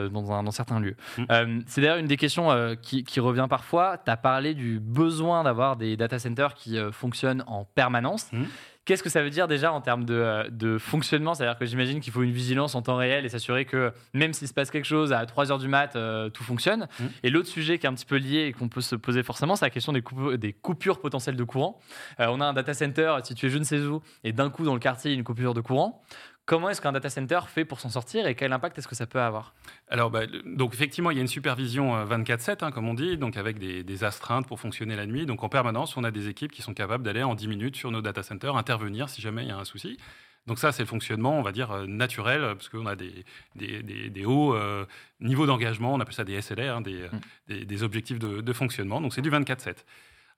dans, 0.09 0.43
dans, 0.45 0.51
certains 0.53 0.79
lieux. 0.79 0.95
Mm. 1.19 1.63
C'est 1.67 1.81
d'ailleurs 1.81 1.99
une 1.99 2.07
des 2.07 2.17
questions 2.17 2.77
qui, 2.81 3.03
qui, 3.03 3.19
revient 3.19 3.49
parfois. 3.51 3.99
Tu 3.99 4.09
as 4.09 4.17
parlé 4.17 4.55
du 4.55 4.79
besoin 4.79 5.43
d'avoir 5.43 5.77
des 5.77 5.97
data 5.97 6.21
centers 6.21 6.55
qui 6.55 6.79
fonctionnent 6.93 7.43
en 7.49 7.65
permanence. 7.65 8.33
Mm. 8.33 8.45
Qu'est-ce 8.87 9.03
que 9.03 9.11
ça 9.11 9.23
veut 9.23 9.31
dire 9.31 9.47
déjà 9.47 9.73
en 9.73 9.81
termes 9.81 10.05
de, 10.05 10.15
euh, 10.15 10.79
fonctionnement? 10.79 11.35
C'est-à-dire 11.35 11.59
que 11.59 11.67
j'imagine 11.67 12.01
qu'il 12.01 12.13
faut 12.13 12.23
une 12.23 12.33
vigilance 12.33 12.75
en 12.75 12.83
temps 12.83 12.97
réel 12.97 13.25
et 13.25 13.29
s'assurer 13.29 13.65
que 13.67 13.93
même 14.15 14.33
s'il 14.33 14.49
se 14.49 14.55
passe 14.55 14.71
quelque 14.71 14.87
chose 14.87 15.13
à 15.13 15.25
3 15.27 15.53
heures 15.53 15.59
du 15.59 15.69
mat, 15.69 15.97
euh, 15.97 16.31
tout 16.31 16.43
fonctionne. 16.43 16.89
Mmh. 16.99 17.05
Et 17.23 17.31
l'autre 17.31 17.49
sujet 17.49 17.79
qui 17.79 17.87
est 17.87 17.89
un 17.89 17.95
petit 17.95 18.07
peu 18.07 18.17
lié 18.17 18.47
et 18.47 18.53
qu'on 18.53 18.69
peut 18.69 18.81
se 18.81 18.97
poser 18.97 19.23
forcément, 19.23 19.55
c'est 19.55 19.67
la 19.67 19.71
question 19.71 19.93
des, 19.93 20.03
des, 20.39 20.53
coupures 20.53 20.99
potentielles 20.99 21.37
de 21.37 21.45
courant. 21.45 21.79
Euh, 22.21 22.27
on 22.31 22.41
a 22.41 22.47
un 22.47 22.53
data 22.55 22.73
center 22.73 23.17
situé 23.23 23.51
je 23.51 23.59
ne 23.59 23.65
sais 23.65 23.81
où 23.81 24.03
et 24.25 24.33
d'un 24.33 24.51
coup 24.51 24.65
dans 24.65 24.75
le 24.75 24.81
quartier, 24.81 25.13
une 25.13 25.25
coupure 25.25 25.53
de 25.53 25.61
courant. 25.61 26.03
Comment 26.47 26.71
est-ce 26.71 26.81
qu'un 26.81 26.93
data 26.93 27.09
center 27.09 27.41
fait 27.47 27.65
pour 27.65 27.79
s'en 27.79 27.91
sortir 27.91 28.27
et 28.27 28.35
quel 28.35 28.53
impact 28.53 28.77
est-ce 28.79 28.89
que 28.89 28.97
ça 28.97 29.07
peut 29.07 29.21
avoir? 29.21 29.55
Alors, 29.89 30.11
bah, 30.11 30.23
donc 30.45 30.75
effectivement, 30.75 31.11
il 31.11 31.17
y 31.17 31.19
a 31.19 31.23
une 31.23 31.29
supervision 31.29 32.05
24/7, 32.05 32.51
euh, 32.51 32.67
hein, 32.67 32.71
comme 32.73 32.89
on 32.89 32.95
dit, 32.95 33.17
donc 33.17 33.37
avec 33.37 33.59
des, 33.59 34.05
astreintes 34.05 34.49
pour 34.49 34.59
fonctionner 34.59 34.97
la 34.97 35.07
nuit. 35.07 35.27
Donc 35.27 35.45
en 35.45 35.49
permanence, 35.49 35.97
on 35.97 36.05
a 36.05 36.11
des 36.11 36.29
équipes 36.29 36.51
qui 36.51 36.63
sont 36.63 36.75
capables 36.75 37.05
d'aller 37.05 37.23
en 37.23 37.35
10 37.35 37.49
minutes 37.49 37.77
sur 37.77 37.91
nos 37.91 38.03
data 38.03 38.23
centers, 38.23 38.57
intervenir 38.57 39.09
si 39.09 39.21
jamais 39.23 39.43
il 39.43 39.49
y 39.49 39.53
a 39.53 39.59
un 39.59 39.65
souci. 39.65 39.99
Donc 40.47 40.59
ça, 40.59 40.73
c'est 40.73 40.83
le 40.83 40.89
fonctionnement, 40.89 41.39
on 41.39 41.43
va 41.43 41.53
dire, 41.53 41.71
euh, 41.71 41.87
naturel, 41.87 42.41
parce 42.41 42.69
qu'on 42.69 42.87
a 42.87 42.97
des, 42.97 43.25
des, 43.55 44.25
hauts 44.25 44.55
euh, 44.55 44.87
niveaux 45.21 45.47
d'engagement, 45.47 45.95
on 45.95 46.01
appelle 46.01 46.15
ça 46.15 46.25
des 46.25 46.41
SLR, 46.41 46.77
hein, 46.77 46.81
mmh. 46.81 47.65
des, 47.65 47.83
objectifs 47.83 48.19
de, 48.19 48.41
de 48.41 48.53
fonctionnement. 48.53 49.01
Donc 49.01 49.15
c'est 49.15 49.23
du 49.23 49.31
24/7. 49.31 49.85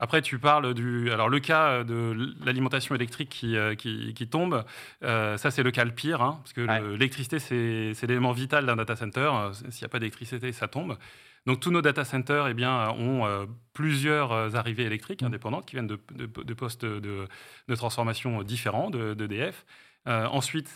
Après, 0.03 0.21
tu 0.21 0.41
parles 0.41 0.75
du. 0.75 1.13
Alors, 1.13 1.29
le 1.29 1.39
cas 1.39 1.85
de 1.85 2.35
l'alimentation 2.45 2.97
électrique 2.97 3.29
qui, 3.29 3.57
euh, 3.57 3.77
qui, 3.77 4.27
tombe, 4.29 4.65
euh, 5.05 5.37
ça, 5.37 5.53
c'est 5.53 5.63
le 5.63 5.71
cas 5.71 5.85
le 5.85 5.93
pire, 5.93 6.23
hein, 6.23 6.41
parce 6.43 6.53
que 6.53 6.63
l'électricité, 6.95 7.39
c'est 7.39 8.07
l'élément 8.09 8.33
vital 8.33 8.67
d'un 8.67 8.75
data 8.75 8.97
center. 8.97 9.31
S'il 9.53 9.81
n'y 9.81 9.85
a 9.85 9.89
pas 9.89 10.01
d'électricité, 10.01 10.51
ça 10.51 10.67
tombe. 10.67 10.99
Donc, 11.47 11.61
tous 11.61 11.71
nos 11.71 11.83
data 11.83 12.05
centers 12.05 12.49
eh 12.49 12.55
bien, 12.55 12.91
ont 12.99 13.27
euh, 13.27 13.47
plusieurs 13.75 14.57
arrivées 14.57 14.87
électriques 14.87 15.23
mmh. 15.23 15.27
indépendantes 15.27 15.67
qui 15.67 15.77
viennent 15.77 15.87
de, 15.87 16.01
de, 16.11 16.55
postes 16.55 16.85
de, 16.85 17.29
de, 17.69 17.75
transformation 17.77 18.43
différents 18.43 18.91
d'EDF. 18.91 19.65
Ensuite, 20.07 20.69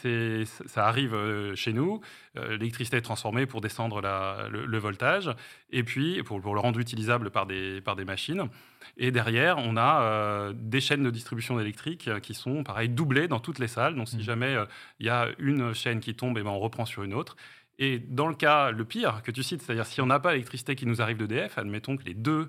ça 0.67 0.87
arrive 0.87 1.17
chez 1.55 1.73
nous. 1.73 2.01
L'électricité 2.35 2.99
est 2.99 3.03
transformée 3.03 3.47
pour 3.47 3.61
descendre 3.61 4.01
la, 4.01 4.49
le, 4.51 4.79
voltage 4.79 5.31
et 5.71 5.83
puis 5.83 6.23
pour, 6.23 6.41
pour, 6.41 6.55
le 6.55 6.61
rendre 6.61 6.79
utilisable 6.79 7.31
par 7.31 7.47
des, 7.47 7.81
par 7.81 7.97
des 7.97 8.05
machines. 8.05 8.49
Et 8.97 9.11
derrière, 9.11 9.59
on 9.59 9.77
a 9.77 10.03
euh, 10.03 10.53
des 10.55 10.81
chaînes 10.81 11.03
de 11.03 11.11
distribution 11.11 11.61
électrique 11.61 12.09
qui 12.23 12.35
sont, 12.35 12.65
pareil, 12.65 12.89
doublées 12.89 13.29
dans 13.29 13.41
toutes 13.41 13.59
les 13.59 13.69
salles. 13.69 13.95
Donc, 13.95 14.09
si 14.09 14.17
mmh. 14.17 14.23
jamais 14.23 14.55
euh, 14.55 14.65
il 15.01 15.07
y 15.07 15.11
a 15.11 15.29
une 15.39 15.75
chaîne 15.75 16.01
qui 16.01 16.15
tombe, 16.15 16.39
et 16.39 16.41
eh 16.41 16.45
ben, 16.45 16.51
on 16.51 16.59
reprend 16.59 16.87
sur 16.87 17.03
une 17.03 17.15
autre. 17.15 17.37
Et 17.79 17.99
dans 17.99 18.27
le 18.27 18.35
cas 18.35 18.71
le 18.71 18.85
pire 18.87 19.23
que 19.23 19.31
tu 19.31 19.43
cites, 19.43 19.61
c'est-à-dire 19.61 19.85
si 19.85 20.01
on 20.01 20.07
n'a 20.07 20.19
pas 20.19 20.33
l'électricité 20.33 20.75
qui 20.77 20.87
nous 20.87 21.03
arrive 21.03 21.19
d'EDF, 21.19 21.59
admettons 21.59 21.99
que 21.99 22.05
les 22.05 22.15
deux 22.15 22.49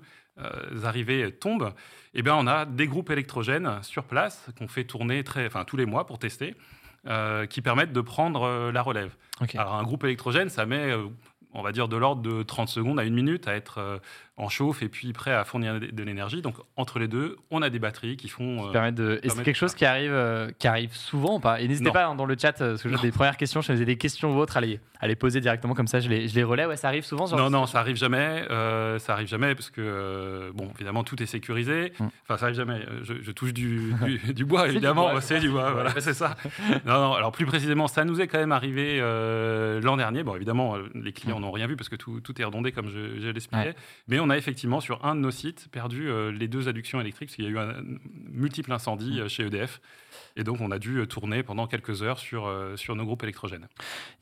arrivées 0.84 1.32
tombent, 1.32 1.72
eh 2.14 2.22
bien 2.22 2.34
on 2.36 2.46
a 2.46 2.64
des 2.64 2.86
groupes 2.86 3.10
électrogènes 3.10 3.82
sur 3.82 4.04
place 4.04 4.46
qu'on 4.58 4.68
fait 4.68 4.84
tourner 4.84 5.24
très, 5.24 5.46
enfin, 5.46 5.64
tous 5.64 5.76
les 5.76 5.86
mois 5.86 6.06
pour 6.06 6.18
tester, 6.18 6.54
qui 7.50 7.62
permettent 7.62 7.92
de 7.92 8.00
prendre 8.00 8.70
la 8.70 8.82
relève. 8.82 9.14
Alors 9.54 9.74
un 9.74 9.82
groupe 9.82 10.04
électrogène, 10.04 10.48
ça 10.48 10.66
met 10.66 10.94
on 11.54 11.62
va 11.62 11.72
dire 11.72 11.88
de 11.88 11.96
l'ordre 11.96 12.22
de 12.22 12.42
30 12.42 12.68
secondes 12.68 13.00
à 13.00 13.04
une 13.04 13.14
minute 13.14 13.48
à 13.48 13.54
être 13.54 14.00
en 14.38 14.48
chauffe 14.48 14.82
et 14.82 14.88
puis 14.88 15.12
prêt 15.12 15.32
à 15.32 15.44
fournir 15.44 15.80
de 15.80 16.02
l'énergie. 16.04 16.42
Donc 16.42 16.54
entre 16.76 17.00
les 17.00 17.08
deux, 17.08 17.36
on 17.50 17.60
a 17.60 17.70
des 17.70 17.80
batteries 17.80 18.16
qui 18.16 18.28
font. 18.28 18.72
Euh, 18.72 18.90
de... 18.92 19.20
Et 19.24 19.28
c'est 19.28 19.42
quelque 19.42 19.56
chose 19.56 19.74
qui 19.74 19.84
arrive, 19.84 20.12
euh, 20.12 20.50
qui 20.58 20.68
arrive 20.68 20.94
souvent 20.94 21.36
ou 21.36 21.40
pas? 21.40 21.60
Et 21.60 21.66
n'hésitez 21.66 21.90
pas 21.90 22.06
hein, 22.06 22.14
dans 22.14 22.24
le 22.24 22.36
chat, 22.40 22.60
euh, 22.60 22.70
parce 22.70 22.82
que 22.82 22.88
j'ai 22.88 22.96
des 22.98 23.10
premières 23.10 23.36
questions, 23.36 23.60
je 23.60 23.72
faisais 23.72 23.84
des 23.84 23.96
questions 23.96 24.36
ou 24.36 24.38
autres, 24.38 24.56
à 24.56 24.60
les, 24.60 24.78
à 25.00 25.08
les 25.08 25.16
poser 25.16 25.40
directement 25.40 25.74
comme 25.74 25.88
ça, 25.88 25.98
je 25.98 26.08
les, 26.08 26.28
je 26.28 26.36
les 26.36 26.44
relais. 26.44 26.66
Ouais, 26.66 26.76
ça 26.76 26.86
arrive 26.86 27.04
souvent 27.04 27.28
Non, 27.28 27.50
non, 27.50 27.66
ça 27.66 27.80
arrive 27.80 27.96
jamais. 27.96 28.44
ça 28.48 29.12
arrive 29.12 29.26
jamais 29.26 29.54
parce 29.56 29.70
que, 29.70 30.52
bon, 30.54 30.70
évidemment, 30.76 31.02
tout 31.02 31.20
est 31.20 31.26
sécurisé. 31.26 31.92
Mm. 31.98 32.06
Enfin, 32.22 32.36
ça 32.38 32.44
arrive 32.46 32.56
jamais. 32.56 32.86
Je, 33.02 33.32
touche 33.32 33.52
du, 33.52 33.92
du, 34.34 34.44
bois, 34.44 34.68
évidemment. 34.68 35.20
C'est 35.20 35.40
du 35.40 35.50
bois, 35.50 35.72
voilà, 35.72 35.92
c'est 35.98 36.14
ça. 36.14 36.36
non, 36.86 37.00
non, 37.00 37.12
alors 37.14 37.32
plus 37.32 37.46
précisément, 37.46 37.88
ça 37.88 38.04
nous 38.04 38.20
est 38.20 38.28
quand 38.28 38.38
même 38.38 38.52
arrivé 38.52 39.00
l'an 39.82 39.96
dernier. 39.96 40.22
Bon, 40.22 40.36
évidemment, 40.36 40.76
les 40.94 41.12
clients 41.12 41.40
mm. 41.40 41.42
n'ont 41.42 41.50
rien 41.50 41.66
vu 41.66 41.74
parce 41.74 41.88
que 41.88 41.96
tout, 41.96 42.20
tout 42.20 42.40
est 42.40 42.44
redondé 42.44 42.70
comme 42.70 42.88
je, 42.88 43.20
je 43.20 43.30
l'expliquais. 43.30 43.74
Mais 44.06 44.20
on 44.20 44.27
a 44.30 44.36
effectivement 44.36 44.80
sur 44.80 45.04
un 45.04 45.14
de 45.14 45.20
nos 45.20 45.30
sites 45.30 45.68
perdu 45.70 46.08
euh, 46.08 46.30
les 46.30 46.48
deux 46.48 46.68
adductions 46.68 47.00
électriques, 47.00 47.28
parce 47.28 47.36
qu'il 47.36 47.44
y 47.44 47.48
a 47.48 47.50
eu 47.50 47.58
un, 47.58 47.74
multiple 48.30 48.72
incendie 48.72 49.20
euh, 49.20 49.28
chez 49.28 49.44
EDF. 49.44 49.80
Et 50.36 50.44
donc, 50.44 50.60
on 50.60 50.70
a 50.70 50.78
dû 50.78 50.98
euh, 50.98 51.06
tourner 51.06 51.42
pendant 51.42 51.66
quelques 51.66 52.02
heures 52.02 52.18
sur, 52.18 52.52
sur 52.76 52.96
nos 52.96 53.04
groupes 53.04 53.22
électrogènes. 53.22 53.68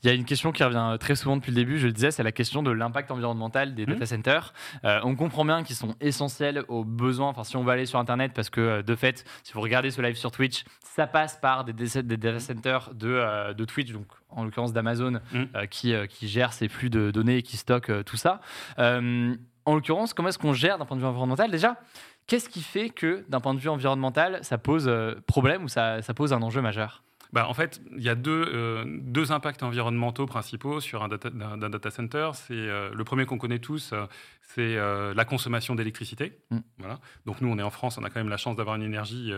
Il 0.02 0.08
y 0.08 0.10
a 0.10 0.14
une 0.14 0.24
question 0.24 0.52
qui 0.52 0.64
revient 0.64 0.96
très 0.98 1.14
souvent 1.14 1.36
depuis 1.36 1.50
le 1.50 1.56
début, 1.56 1.78
je 1.78 1.86
le 1.86 1.92
disais, 1.92 2.10
c'est 2.10 2.22
la 2.22 2.32
question 2.32 2.62
de 2.62 2.70
l'impact 2.70 3.10
environnemental 3.10 3.74
des 3.74 3.84
mmh. 3.84 3.90
data 3.90 4.06
centers. 4.06 4.54
on 4.82 5.14
comprend 5.14 5.44
bien 5.44 5.62
qu'ils 5.62 5.76
sont 5.76 5.94
essentiels 6.00 6.64
aux 6.68 6.84
besoins, 6.84 7.28
enfin, 7.28 7.44
si 7.44 7.56
on 7.56 7.64
va 7.64 7.72
aller 7.72 7.86
sur 7.86 7.98
Internet, 7.98 8.32
parce 8.34 8.50
que 8.50 8.82
de 8.82 8.94
fait, 8.94 9.24
si 9.42 9.52
vous 9.52 9.60
regardez 9.60 9.90
ce 9.90 10.00
live 10.00 10.16
sur 10.16 10.30
Twitch, 10.30 10.64
ça 10.82 11.06
passe 11.06 11.36
par 11.36 11.64
des, 11.64 11.72
des 11.72 12.16
data 12.16 12.40
centers 12.40 12.94
de, 12.94 13.52
de 13.52 13.64
Twitch, 13.64 13.92
donc 13.92 14.06
en 14.30 14.44
l'occurrence 14.44 14.72
d'Amazon, 14.72 15.20
mmh. 15.32 15.66
qui, 15.70 15.94
qui 16.08 16.28
gère 16.28 16.52
ces 16.52 16.68
flux 16.68 16.90
de 16.90 17.10
données 17.10 17.38
et 17.38 17.42
qui 17.42 17.56
stocke 17.56 17.90
tout 18.04 18.16
ça 18.16 18.40
en 19.66 19.74
l'occurrence, 19.74 20.14
comment 20.14 20.28
est-ce 20.28 20.38
qu'on 20.38 20.54
gère 20.54 20.78
d'un 20.78 20.86
point 20.86 20.96
de 20.96 21.02
vue 21.02 21.08
environnemental 21.08 21.50
Déjà, 21.50 21.76
qu'est-ce 22.28 22.48
qui 22.48 22.62
fait 22.62 22.88
que 22.88 23.24
d'un 23.28 23.40
point 23.40 23.52
de 23.52 23.58
vue 23.58 23.68
environnemental, 23.68 24.38
ça 24.42 24.58
pose 24.58 24.86
euh, 24.88 25.14
problème 25.26 25.64
ou 25.64 25.68
ça, 25.68 26.00
pose 26.14 26.32
un 26.32 26.40
enjeu 26.40 26.62
majeur? 26.62 27.02
Bah, 27.32 27.48
en 27.48 27.54
fait, 27.54 27.82
il 27.96 28.04
y 28.04 28.08
a 28.08 28.14
deux, 28.14 28.44
euh, 28.54 28.84
deux, 28.86 29.32
impacts 29.32 29.64
environnementaux 29.64 30.26
principaux 30.26 30.80
sur 30.80 31.02
un 31.02 31.08
data, 31.08 31.28
data 31.28 31.90
center. 31.90 32.30
C'est 32.34 32.54
euh, 32.54 32.90
le 32.94 33.04
premier 33.04 33.26
qu'on 33.26 33.36
connaît 33.36 33.58
tous, 33.58 33.92
c'est 34.42 34.76
la 34.76 35.24
consommation 35.24 35.74
d'électricité. 35.74 36.38
Mm. 36.50 36.58
Voilà. 36.78 37.00
Donc 37.26 37.40
nous, 37.40 37.48
on 37.48 37.58
est 37.58 37.62
en 37.62 37.70
France, 37.70 37.98
on 37.98 38.04
a 38.04 38.10
quand 38.10 38.20
même 38.20 38.28
la 38.28 38.36
chance 38.36 38.54
d'avoir 38.54 38.76
une 38.76 38.84
énergie, 38.84 39.32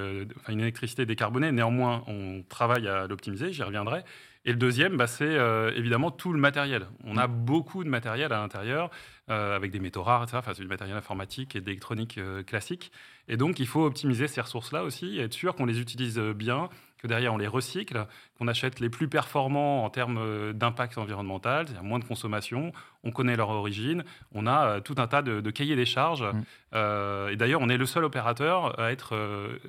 une 0.48 0.60
électricité 0.60 1.06
décarbonée. 1.06 1.50
Néanmoins, 1.50 2.04
on 2.06 2.42
travaille 2.46 2.86
à 2.86 3.06
l'optimiser. 3.06 3.50
J'y 3.52 3.62
reviendrai. 3.62 4.04
Et 4.44 4.52
le 4.52 4.58
deuxième, 4.58 4.98
bah, 4.98 5.06
c'est 5.06 5.36
évidemment 5.74 6.10
tout 6.10 6.34
le 6.34 6.38
matériel. 6.38 6.86
On 7.04 7.16
a 7.16 7.26
beaucoup 7.26 7.84
de 7.84 7.88
matériel 7.88 8.34
à 8.34 8.38
l'intérieur, 8.38 8.90
euh, 9.30 9.56
avec 9.56 9.70
des 9.70 9.80
métaux 9.80 10.02
rares, 10.02 10.22
etc. 10.22 10.38
Enfin, 10.38 10.52
c'est 10.54 10.62
du 10.62 10.68
matériel 10.68 10.96
informatique 10.96 11.56
et 11.56 11.60
d'électronique 11.60 12.18
euh, 12.18 12.42
classique. 12.42 12.92
Et 13.28 13.36
donc, 13.36 13.60
il 13.60 13.66
faut 13.66 13.84
optimiser 13.84 14.28
ces 14.28 14.40
ressources-là 14.40 14.84
aussi, 14.84 15.18
et 15.18 15.22
être 15.22 15.34
sûr 15.34 15.54
qu'on 15.54 15.66
les 15.66 15.80
utilise 15.80 16.18
bien, 16.18 16.68
que 16.98 17.06
derrière 17.06 17.32
on 17.32 17.38
les 17.38 17.46
recycle, 17.46 18.06
qu'on 18.38 18.48
achète 18.48 18.80
les 18.80 18.88
plus 18.88 19.08
performants 19.08 19.84
en 19.84 19.90
termes 19.90 20.18
euh, 20.18 20.52
d'impact 20.52 20.98
environnemental, 20.98 21.66
c'est-à-dire 21.66 21.84
moins 21.84 21.98
de 21.98 22.04
consommation, 22.04 22.72
on 23.04 23.10
connaît 23.10 23.36
leur 23.36 23.50
origine, 23.50 24.04
on 24.34 24.46
a 24.46 24.66
euh, 24.66 24.80
tout 24.80 24.96
un 24.98 25.06
tas 25.06 25.22
de, 25.22 25.50
cahiers 25.50 25.76
des 25.76 25.86
charges. 25.86 26.22
Mm. 26.22 26.42
Euh, 26.74 27.28
et 27.28 27.36
d'ailleurs, 27.36 27.60
on 27.62 27.68
est 27.68 27.76
le 27.76 27.86
seul 27.86 28.04
opérateur 28.04 28.78
à 28.78 28.92
être 28.92 29.14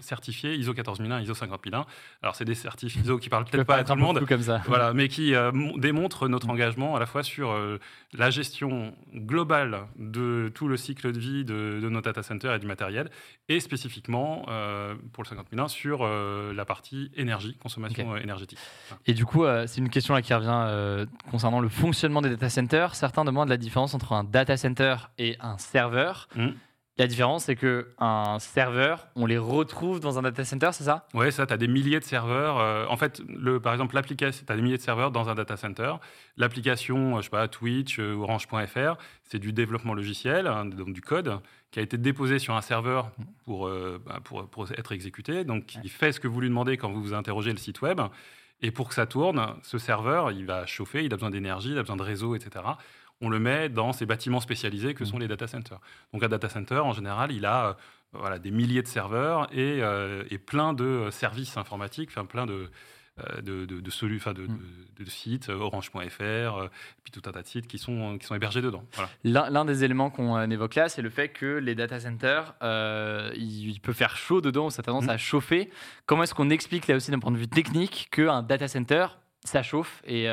certifié 0.01 0.55
ISO 0.55 0.73
14001, 0.73 1.21
ISO 1.21 1.33
50001. 1.33 1.85
Alors, 2.21 2.35
c'est 2.35 2.45
des 2.45 2.55
certifs 2.55 2.95
ISO 2.97 3.17
qui 3.17 3.29
parlent 3.29 3.45
peut-être 3.45 3.65
pas 3.65 3.77
à 3.77 3.83
tout 3.83 3.95
le 3.95 4.01
monde, 4.01 4.25
comme 4.25 4.41
ça. 4.41 4.61
Voilà, 4.67 4.93
mais 4.93 5.07
qui 5.07 5.33
démontrent 5.77 6.27
notre 6.27 6.47
mm. 6.47 6.51
engagement 6.51 6.95
à 6.95 6.99
la 6.99 7.05
fois 7.05 7.23
sur 7.23 7.55
la 8.13 8.29
gestion 8.29 8.93
globale 9.15 9.48
de 9.97 10.51
tout 10.53 10.67
le 10.67 10.77
cycle 10.77 11.11
de 11.11 11.19
vie 11.19 11.45
de, 11.45 11.79
nos 11.89 12.01
data 12.01 12.23
centers 12.23 12.53
et 12.53 12.59
du 12.59 12.67
matériel, 12.67 13.09
et 13.47 13.59
spécifiquement 13.59 14.45
pour 15.13 15.23
le 15.23 15.27
50001 15.27 15.67
sur 15.67 16.07
la 16.07 16.65
partie 16.65 17.11
énergie, 17.15 17.57
consommation 17.61 18.15
énergétique. 18.17 18.59
Et 19.05 19.13
du 19.13 19.25
coup, 19.25 19.43
euh, 19.43 19.65
c'est 19.67 19.79
une 19.81 19.89
question 19.89 20.13
là 20.13 20.21
qui 20.21 20.33
revient 20.33 20.65
euh, 20.67 21.05
concernant 21.31 21.59
le 21.59 21.69
fonctionnement 21.69 22.21
des 22.21 22.29
data 22.29 22.49
centers. 22.49 22.95
Certains 22.95 23.25
demandent 23.25 23.49
la 23.49 23.57
différence 23.57 23.93
entre 23.93 24.13
un 24.13 24.23
data 24.23 24.57
center 24.57 24.95
et 25.17 25.35
un 25.39 25.57
serveur. 25.57 26.27
Mmh. 26.35 26.49
La 26.99 27.07
différence, 27.07 27.45
c'est 27.45 27.55
qu'un 27.55 28.39
serveur, 28.39 29.07
on 29.15 29.25
les 29.25 29.37
retrouve 29.37 30.01
dans 30.01 30.19
un 30.19 30.21
data 30.21 30.43
center, 30.43 30.71
c'est 30.73 30.83
ça? 30.83 31.07
Oui, 31.13 31.31
ça, 31.31 31.47
tu 31.47 31.53
as 31.53 31.57
des 31.57 31.69
milliers 31.69 32.01
de 32.01 32.03
serveurs. 32.03 32.59
Euh, 32.59 32.85
en 32.89 32.97
fait, 32.97 33.21
le, 33.29 33.61
par 33.61 33.71
exemple, 33.71 33.95
l'application, 33.95 34.43
tu 34.45 34.51
as 34.51 34.55
des 34.57 34.61
milliers 34.61 34.75
de 34.75 34.81
serveurs 34.81 35.09
dans 35.09 35.29
un 35.29 35.33
data 35.33 35.55
center. 35.55 35.93
L'application, 36.35 37.15
je 37.15 37.21
sais 37.21 37.29
pas, 37.29 37.47
Twitch, 37.47 37.99
Orange.fr, 37.99 38.97
c'est 39.23 39.39
du 39.39 39.53
développement 39.53 39.93
logiciel, 39.93 40.45
hein, 40.45 40.65
donc 40.65 40.91
du 40.91 40.99
code, 40.99 41.39
qui 41.71 41.79
a 41.79 41.83
été 41.83 41.97
déposé 41.97 42.37
sur 42.37 42.53
un 42.53 42.61
serveur 42.61 43.11
pour, 43.45 43.69
bah, 44.05 44.19
pour, 44.25 44.45
pour, 44.49 44.69
être 44.73 44.91
exécuté. 44.91 45.45
Donc, 45.45 45.75
il 45.81 45.89
fait 45.89 46.11
ce 46.11 46.19
que 46.19 46.27
vous 46.27 46.41
lui 46.41 46.49
demandez 46.49 46.75
quand 46.75 46.91
vous 46.91 47.01
vous 47.01 47.13
interrogez 47.13 47.51
le 47.51 47.57
site 47.57 47.81
web. 47.81 48.01
Et 48.61 48.71
pour 48.71 48.89
que 48.89 48.93
ça 48.93 49.05
tourne, 49.05 49.55
ce 49.63 49.77
serveur, 49.77 50.31
il 50.31 50.45
va 50.45 50.65
chauffer, 50.65 51.05
il 51.05 51.13
a 51.13 51.15
besoin 51.15 51.29
d'énergie, 51.29 51.71
il 51.71 51.77
a 51.77 51.81
besoin 51.81 51.95
de 51.95 52.03
réseau, 52.03 52.35
etc. 52.35 52.65
On 53.21 53.29
le 53.29 53.39
met 53.39 53.69
dans 53.69 53.91
ces 53.91 54.05
bâtiments 54.05 54.39
spécialisés 54.39 54.93
que 54.93 55.03
mmh. 55.03 55.07
sont 55.07 55.17
les 55.17 55.27
data 55.27 55.47
centers. 55.47 55.79
Donc 56.13 56.23
un 56.23 56.29
data 56.29 56.49
center, 56.49 56.79
en 56.79 56.93
général, 56.93 57.31
il 57.31 57.45
a 57.45 57.67
euh, 57.67 57.73
voilà, 58.13 58.39
des 58.39 58.51
milliers 58.51 58.81
de 58.81 58.87
serveurs 58.87 59.47
et, 59.51 59.81
euh, 59.81 60.23
et 60.29 60.37
plein 60.37 60.73
de 60.73 61.09
services 61.11 61.57
informatiques, 61.57 62.09
enfin 62.11 62.25
plein 62.25 62.45
de, 62.45 62.69
euh, 63.19 63.41
de, 63.41 63.65
de, 63.65 63.79
de, 63.81 64.47
de, 64.99 65.09
sites, 65.09 65.49
euh, 65.49 65.59
orange.fr, 65.59 66.21
euh, 66.21 66.67
puis 67.03 67.11
tout 67.11 67.21
un 67.25 67.31
tas 67.31 67.41
de 67.41 67.47
sites 67.47 67.67
qui 67.67 67.77
sont, 67.77 68.17
qui 68.17 68.25
sont 68.25 68.35
hébergés 68.35 68.61
dedans. 68.61 68.83
L'un 69.23 69.65
des 69.65 69.83
éléments 69.83 70.09
qu'on 70.09 70.49
évoque 70.49 70.75
là, 70.75 70.89
c'est 70.89 71.01
le 71.01 71.09
fait 71.09 71.29
que 71.29 71.57
les 71.57 71.75
data 71.75 71.99
centers, 71.99 72.53
il, 73.35 73.79
peut 73.81 73.93
faire 73.93 74.15
chaud 74.15 74.41
dedans, 74.41 74.69
ça 74.69 74.81
a 74.81 74.83
tendance 74.83 75.05
mm. 75.05 75.09
à 75.09 75.17
chauffer. 75.17 75.69
Comment 76.05 76.23
est-ce 76.23 76.35
qu'on 76.35 76.49
explique 76.49 76.87
là 76.87 76.95
aussi 76.95 77.11
d'un 77.11 77.19
point 77.19 77.31
de 77.31 77.37
vue 77.37 77.47
technique 77.47 78.09
qu'un 78.11 78.43
data 78.43 78.67
center, 78.67 79.07
ça 79.43 79.63
chauffe 79.63 80.01
et, 80.05 80.27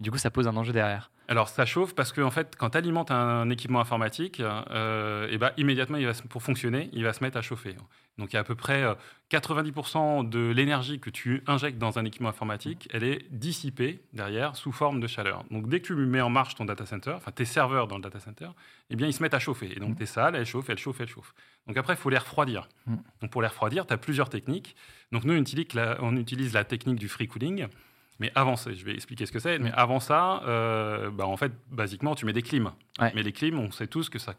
du 0.00 0.10
coup 0.10 0.18
ça 0.18 0.30
pose 0.30 0.46
un 0.46 0.56
enjeu 0.56 0.72
derrière? 0.72 1.10
Alors 1.32 1.48
ça 1.48 1.64
chauffe 1.64 1.94
parce 1.94 2.12
que 2.12 2.20
en 2.20 2.30
fait, 2.30 2.56
quand 2.56 2.70
tu 2.70 2.78
alimentes 2.78 3.10
un 3.10 3.48
équipement 3.48 3.80
informatique, 3.80 4.40
et 4.40 5.38
ben, 5.38 5.50
immédiatement, 5.56 5.96
il 5.96 6.06
va, 6.06 6.12
pour 6.28 6.42
fonctionner, 6.42 6.90
il 6.92 7.04
va 7.04 7.12
se 7.12 7.24
mettre 7.24 7.38
à 7.38 7.42
chauffer. 7.42 7.74
Donc 8.18 8.32
il 8.32 8.34
y 8.34 8.36
a 8.36 8.40
à 8.40 8.44
peu 8.44 8.54
près 8.54 8.84
90% 9.30 10.20
euh, 10.20 10.28
de 10.28 10.52
l'énergie 10.52 11.00
que 11.00 11.08
tu 11.08 11.42
injectes 11.46 11.78
dans 11.78 11.98
un 11.98 12.04
équipement 12.04 12.28
informatique, 12.28 12.88
elle 12.92 13.04
est 13.04 13.24
dissipée 13.30 14.02
derrière 14.12 14.54
sous 14.54 14.70
forme 14.70 15.00
de 15.00 15.06
chaleur. 15.06 15.44
Donc 15.50 15.68
dès 15.68 15.80
que 15.80 15.86
tu 15.86 15.94
mets 15.94 16.20
en 16.20 16.28
marche 16.28 16.54
ton 16.54 16.66
data 16.66 16.84
center, 16.84 17.12
enfin 17.12 17.30
tes 17.30 17.46
serveurs 17.46 17.88
dans 17.88 17.96
le 17.96 18.02
data 18.02 18.20
center, 18.20 18.48
eh 18.90 18.96
bien 18.96 19.06
ils 19.06 19.14
se 19.14 19.22
mettent 19.22 19.34
à 19.34 19.38
chauffer. 19.38 19.72
Et 19.74 19.80
donc 19.80 19.96
tes 19.96 20.06
salles, 20.06 20.36
elles 20.36 20.44
chauffent, 20.44 20.68
elles 20.68 20.78
chauffent, 20.78 21.00
elles 21.00 21.08
chauffent. 21.08 21.34
Donc 21.66 21.76
après, 21.78 21.94
il 21.94 21.96
faut 21.96 22.10
les 22.10 22.18
refroidir. 22.18 22.68
Mm. 22.86 22.96
Donc 23.22 23.30
pour 23.30 23.40
les 23.40 23.48
refroidir, 23.48 23.86
tu 23.86 23.94
as 23.94 23.98
plusieurs 23.98 24.28
techniques. 24.28 24.76
Donc 25.10 25.24
nous, 25.24 25.32
on 25.32 26.16
utilise 26.16 26.52
la 26.52 26.64
technique 26.64 26.98
du 26.98 27.08
free 27.08 27.28
cooling. 27.28 27.66
Mais 28.22 28.30
avant 28.36 28.54
ça, 28.54 28.72
je 28.72 28.84
vais 28.84 28.94
expliquer 28.94 29.26
ce 29.26 29.32
que 29.32 29.40
c'est. 29.40 29.58
Mais 29.58 29.70
mm. 29.70 29.74
avant 29.76 29.98
ça, 29.98 30.42
euh, 30.46 31.10
bah, 31.10 31.26
en 31.26 31.36
fait, 31.36 31.50
basiquement, 31.72 32.14
tu 32.14 32.24
mets 32.24 32.32
des 32.32 32.42
clims. 32.42 32.70
Mais 33.00 33.24
les 33.24 33.32
clims, 33.32 33.58
on 33.58 33.72
sait 33.72 33.88
tous 33.88 34.08
que 34.08 34.20
ça, 34.20 34.34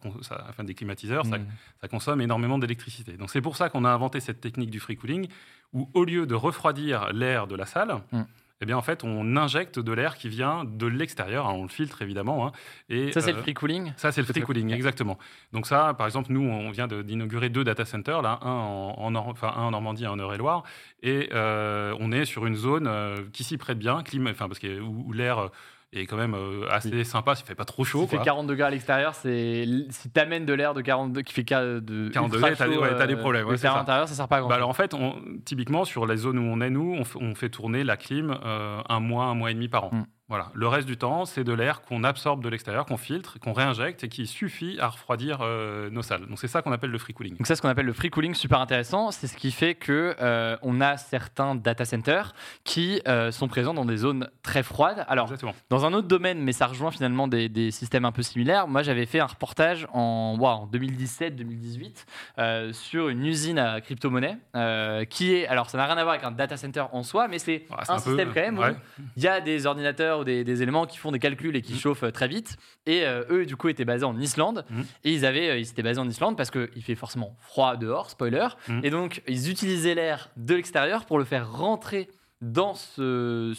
enfin 0.49 0.63
des 0.63 0.73
climatiseurs, 0.73 1.25
ça, 1.25 1.37
mm. 1.37 1.87
consomme 1.91 2.21
énormément 2.21 2.57
d'électricité. 2.57 3.17
Donc 3.17 3.29
c'est 3.29 3.41
pour 3.41 3.57
ça 3.57 3.69
qu'on 3.69 3.83
a 3.83 3.89
inventé 3.89 4.21
cette 4.21 4.39
technique 4.39 4.69
du 4.69 4.79
free 4.79 4.95
cooling, 4.95 5.27
où 5.73 5.89
au 5.93 6.05
lieu 6.05 6.25
de 6.25 6.33
refroidir 6.33 7.11
l'air 7.11 7.45
de 7.47 7.55
la 7.55 7.65
salle, 7.65 8.01
mm 8.11 8.23
eh 8.62 8.65
bien, 8.65 8.77
en 8.77 8.81
fait, 8.81 9.03
on 9.03 9.36
injecte 9.36 9.79
de 9.79 9.91
l'air 9.91 10.15
qui 10.15 10.29
vient 10.29 10.63
de 10.63 10.88
l'extérieur. 10.88 11.48
on 11.48 11.63
le 11.63 11.69
filtre, 11.69 12.01
évidemment. 12.01 12.48
Hein, 12.48 12.51
et, 12.88 13.12
ça, 13.12 13.19
c'est 13.19 13.33
le 13.33 13.39
euh, 13.39 13.41
free 13.41 13.53
cooling 13.53 13.91
Ça, 13.98 14.12
c'est 14.12 14.22
le 14.22 14.27
free 14.27 14.41
cooling, 14.41 14.72
exactement. 14.72 15.17
Donc 15.51 15.67
ça, 15.67 15.93
par 15.93 16.07
exemple, 16.07 16.31
nous, 16.31 16.41
on 16.41 16.72
vient 16.72 16.88
d'inaugurer 16.88 17.50
deux 17.50 17.63
data 17.63 17.83
centers, 17.83 18.22
là, 18.22 18.39
un 18.41 18.50
en, 18.50 19.15
enfin, 19.15 19.53
un 19.55 19.63
en 19.63 19.72
Normandie 19.72 20.03
et 20.03 20.07
un 20.07 20.12
en 20.12 20.17
Eure-et-Loire. 20.17 20.63
Et 21.01 21.29
euh, 21.33 21.95
on 22.00 22.12
est 22.12 22.25
sur 22.25 22.45
une 22.45 22.55
zone 22.55 22.88
euh, 22.88 23.17
qui 23.33 23.43
s'y 23.43 23.57
prête 23.57 23.77
bien, 23.77 24.01
climat, 24.01 24.31
enfin, 24.31 24.48
parce 24.48 24.60
que, 24.60 24.79
où 24.79 25.12
l'air 25.12 25.50
et 25.93 26.05
quand 26.05 26.17
même 26.17 26.33
euh, 26.33 26.67
assez 26.69 27.03
sympa, 27.03 27.35
il 27.39 27.45
fait 27.45 27.55
pas 27.55 27.65
trop 27.65 27.83
chaud. 27.83 28.07
Il 28.12 28.17
fait 28.17 28.23
40 28.23 28.47
degrés 28.47 28.67
à 28.67 28.69
l'extérieur, 28.69 29.13
c'est 29.13 29.65
si 29.89 30.09
tu 30.09 30.19
amènes 30.19 30.45
de 30.45 30.53
l'air 30.53 30.73
de 30.73 30.81
40 30.81 31.21
qui 31.23 31.33
fait 31.33 31.43
de 31.43 32.09
40 32.09 32.31
degrés, 32.31 32.55
tu 32.55 32.63
as, 32.63 32.67
ouais, 32.67 33.07
des 33.07 33.15
problèmes. 33.15 33.47
Ouais, 33.47 33.65
à 33.65 33.75
l'intérieur, 33.75 34.07
ça 34.07 34.15
sert 34.15 34.27
pas 34.27 34.38
à 34.38 34.39
grand. 34.39 34.50
Bah 34.50 34.55
alors 34.55 34.69
en 34.69 34.73
fait, 34.73 34.93
on, 34.93 35.15
typiquement 35.45 35.85
sur 35.85 36.05
les 36.05 36.17
zones 36.17 36.39
où 36.39 36.43
on 36.43 36.62
est 36.62 36.69
nous, 36.69 36.97
on, 37.19 37.35
fait 37.35 37.50
tourner 37.50 37.83
la 37.83 37.97
clim 37.97 38.38
euh, 38.43 38.81
un 38.89 39.00
mois, 39.00 39.25
un 39.25 39.35
mois 39.35 39.51
et 39.51 39.53
demi 39.53 39.67
par 39.67 39.85
an. 39.85 39.91
Mm. 39.93 40.05
Voilà. 40.33 40.49
Le 40.55 40.67
reste 40.67 40.87
du 40.87 40.97
temps, 40.97 41.25
c'est 41.25 41.43
de 41.43 41.53
l'air 41.53 41.83
qu'on 41.83 42.03
absorbe 42.03 42.43
de 42.43 42.49
l'extérieur, 42.49 42.87
qu'on 42.87 42.97
filtre, 42.97 43.39
qu'on 43.39 43.53
réinjecte 43.53 44.03
et 44.03 44.09
qui 44.09 44.25
suffit 44.25 44.79
à 44.79 44.87
refroidir 44.87 45.41
euh, 45.41 45.91
nos 45.91 46.01
salles. 46.01 46.25
Donc 46.25 46.39
c'est 46.39 46.47
ça 46.47 46.63
qu'on 46.63 46.71
appelle 46.71 46.89
le 46.89 46.97
free 46.97 47.13
cooling. 47.13 47.37
Donc 47.37 47.45
c'est 47.45 47.55
ce 47.55 47.61
qu'on 47.61 47.69
appelle 47.69 47.85
le 47.85 47.93
free 47.93 48.09
cooling, 48.09 48.33
super 48.33 48.59
intéressant. 48.59 49.11
C'est 49.11 49.27
ce 49.27 49.37
qui 49.37 49.51
fait 49.51 49.75
que 49.75 50.15
euh, 50.19 50.57
on 50.63 50.81
a 50.81 50.97
certains 50.97 51.53
data 51.53 51.85
centers 51.85 52.33
qui 52.63 52.99
euh, 53.07 53.29
sont 53.29 53.47
présents 53.47 53.75
dans 53.75 53.85
des 53.85 53.97
zones 53.97 54.27
très 54.41 54.63
froides. 54.63 55.05
Alors 55.07 55.31
dans 55.69 55.85
un 55.85 55.93
autre 55.93 56.07
domaine, 56.07 56.39
mais 56.39 56.51
ça 56.51 56.65
rejoint 56.65 56.89
finalement 56.89 57.27
des, 57.27 57.69
systèmes 57.69 58.05
un 58.05 58.11
peu 58.11 58.23
similaires. 58.23 58.67
Moi, 58.67 58.81
j'avais 58.81 59.05
fait 59.05 59.19
un 59.19 59.27
reportage 59.27 59.85
en, 59.93 60.35
en 60.41 60.65
2017-2018 60.65 62.73
sur 62.73 63.09
une 63.09 63.23
usine 63.23 63.59
à 63.59 63.81
crypto-monnaie 63.81 64.39
qui 65.11 65.35
est, 65.35 65.45
alors 65.45 65.69
ça 65.69 65.77
n'a 65.77 65.85
rien 65.85 65.97
à 65.97 66.01
voir 66.01 66.15
avec 66.15 66.25
un 66.25 66.31
data 66.31 66.57
center 66.57 66.85
en 66.91 67.03
soi, 67.03 67.27
mais 67.27 67.37
c'est 67.37 67.67
un, 67.87 67.99
système 67.99 68.33
quand 68.33 68.41
même. 68.41 68.59
il 69.15 69.21
y 69.21 69.27
a 69.27 69.39
des 69.39 69.67
ordinateurs 69.67 70.22
ou 70.23 70.43
des, 70.43 70.61
éléments 70.61 70.85
qui 70.85 70.97
font 70.97 71.11
des 71.11 71.19
calculs 71.19 71.55
et 71.55 71.61
qui 71.61 71.73
mmh. 71.73 71.77
chauffent 71.77 72.11
très 72.11 72.27
vite. 72.27 72.57
Et 72.85 73.05
eux, 73.29 73.45
du 73.45 73.55
coup, 73.55 73.69
étaient 73.69 73.85
basés 73.85 74.05
en 74.05 74.19
Islande. 74.19 74.65
Mmh. 74.69 74.81
Et 75.03 75.13
ils, 75.13 75.25
avaient, 75.25 75.61
ils 75.61 75.69
étaient 75.69 75.83
basés 75.83 75.99
en 75.99 76.09
Islande 76.09 76.35
parce 76.37 76.51
qu'il 76.51 76.83
fait 76.83 76.95
forcément 76.95 77.35
froid 77.39 77.77
dehors, 77.77 78.09
spoiler. 78.09 78.47
Et 78.83 78.89
donc, 78.89 79.21
ils 79.27 79.49
utilisaient 79.49 79.95
l'air 79.95 80.29
de 80.37 80.55
l'extérieur 80.55 81.05
pour 81.05 81.19
le 81.19 81.25
faire 81.25 81.51
rentrer 81.51 82.09
dans 82.43 82.75
ce, 82.75 83.53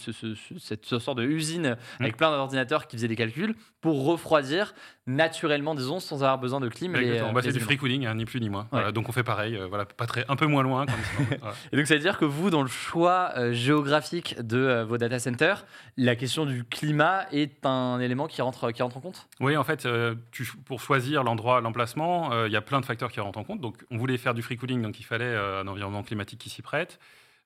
cette 0.58 0.84
sorte 0.84 1.18
de 1.18 1.24
usine 1.24 1.70
mmh. 1.70 2.02
avec 2.02 2.16
plein 2.16 2.30
d'ordinateurs 2.30 2.86
qui 2.86 2.96
faisaient 2.96 3.08
des 3.08 3.16
calculs 3.16 3.54
pour 3.80 4.04
refroidir 4.04 4.74
naturellement, 5.06 5.74
disons, 5.74 6.00
sans 6.00 6.22
avoir 6.22 6.38
besoin 6.38 6.60
de 6.60 6.68
clim. 6.68 6.92
Bah, 6.92 7.40
c'est 7.42 7.52
du 7.52 7.60
free 7.60 7.76
cooling, 7.76 8.06
hein, 8.06 8.14
ni 8.14 8.24
plus 8.24 8.40
ni 8.40 8.48
moins. 8.48 8.66
donc 8.92 9.08
on 9.08 9.12
fait 9.12 9.22
pareil, 9.22 9.56
euh, 9.56 9.66
voilà, 9.66 9.84
pas 9.84 10.06
très, 10.06 10.24
un 10.28 10.36
peu 10.36 10.46
moins 10.46 10.62
loin. 10.62 10.86
Et 11.72 11.76
donc 11.76 11.86
ça 11.86 11.94
veut 11.94 12.00
dire 12.00 12.18
que 12.18 12.24
vous, 12.24 12.50
dans 12.50 12.62
le 12.62 12.68
choix 12.68 13.32
euh, 13.36 13.52
géographique 13.52 14.40
de 14.40 14.56
euh, 14.56 14.84
vos 14.84 14.96
data 14.96 15.18
centers, 15.18 15.66
la 15.96 16.16
question 16.16 16.46
du 16.46 16.64
climat 16.64 17.26
est 17.32 17.66
un 17.66 18.00
élément 18.00 18.26
qui 18.26 18.40
rentre, 18.40 18.70
qui 18.70 18.82
rentre 18.82 18.96
en 18.96 19.00
compte? 19.00 19.28
Oui, 19.40 19.56
en 19.56 19.64
fait, 19.64 19.86
tu, 20.30 20.46
pour 20.64 20.80
choisir 20.80 21.22
l'endroit, 21.22 21.60
l'emplacement, 21.60 22.46
il 22.46 22.52
y 22.52 22.56
a 22.56 22.62
plein 22.62 22.80
de 22.80 22.86
facteurs 22.86 23.12
qui 23.12 23.20
rentrent 23.20 23.38
en 23.38 23.44
compte. 23.44 23.60
Donc 23.60 23.84
on 23.90 23.98
voulait 23.98 24.16
faire 24.16 24.34
du 24.34 24.42
free 24.42 24.56
cooling, 24.56 24.82
donc 24.82 24.98
il 24.98 25.04
fallait 25.04 25.36
un 25.36 25.66
environnement 25.68 26.02
climatique 26.02 26.40
qui 26.40 26.50
s'y 26.50 26.62
prête. 26.62 26.98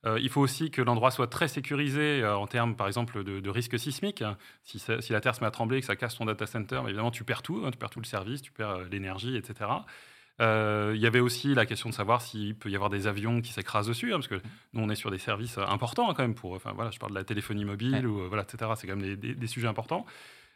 Euh, 0.06 0.18
il 0.20 0.28
faut 0.28 0.40
aussi 0.40 0.70
que 0.70 0.80
l'endroit 0.80 1.10
soit 1.10 1.26
très 1.26 1.48
sécurisé 1.48 2.22
euh, 2.22 2.36
en 2.36 2.46
termes, 2.46 2.76
par 2.76 2.86
exemple, 2.86 3.24
de, 3.24 3.50
risque 3.50 3.78
sismique. 3.78 4.22
Si, 4.62 4.80
la 5.10 5.20
Terre 5.20 5.34
se 5.34 5.40
met 5.40 5.46
à 5.46 5.50
trembler, 5.50 5.80
que 5.80 5.86
ça 5.86 5.96
casse 5.96 6.16
ton 6.16 6.24
data 6.24 6.46
center, 6.46 6.80
évidemment, 6.84 7.10
tu 7.10 7.24
perds 7.24 7.42
tout. 7.42 7.62
Hein, 7.64 7.70
tu 7.70 7.78
perds 7.78 7.90
tout 7.90 8.00
le 8.00 8.06
service, 8.06 8.42
tu 8.42 8.52
perds 8.52 8.70
euh, 8.70 8.84
l'énergie, 8.90 9.36
etc. 9.36 9.70
Il 10.40 11.00
y 11.00 11.06
avait 11.06 11.18
aussi 11.18 11.52
la 11.52 11.66
question 11.66 11.88
de 11.88 11.94
savoir 11.94 12.22
s'il 12.22 12.54
peut 12.54 12.70
y 12.70 12.76
avoir 12.76 12.90
des 12.90 13.08
avions 13.08 13.40
qui 13.40 13.52
s'écrasent 13.52 13.88
dessus, 13.88 14.12
hein, 14.12 14.18
parce 14.18 14.28
que 14.28 14.40
nous, 14.72 14.80
on 14.80 14.88
est 14.88 14.94
sur 14.94 15.10
des 15.10 15.18
services 15.18 15.58
importants 15.58 16.08
hein, 16.08 16.14
quand 16.16 16.22
même. 16.22 16.36
Pour, 16.36 16.52
enfin, 16.52 16.72
voilà, 16.76 16.92
je 16.92 16.98
parle 17.00 17.10
de 17.10 17.18
la 17.18 17.24
téléphonie 17.24 17.64
mobile, 17.64 18.06
ou, 18.06 18.28
voilà, 18.28 18.44
etc. 18.44 18.70
C'est 18.76 18.86
quand 18.86 18.94
même 18.94 19.16
des, 19.16 19.46
sujets 19.48 19.66
importants. 19.66 20.06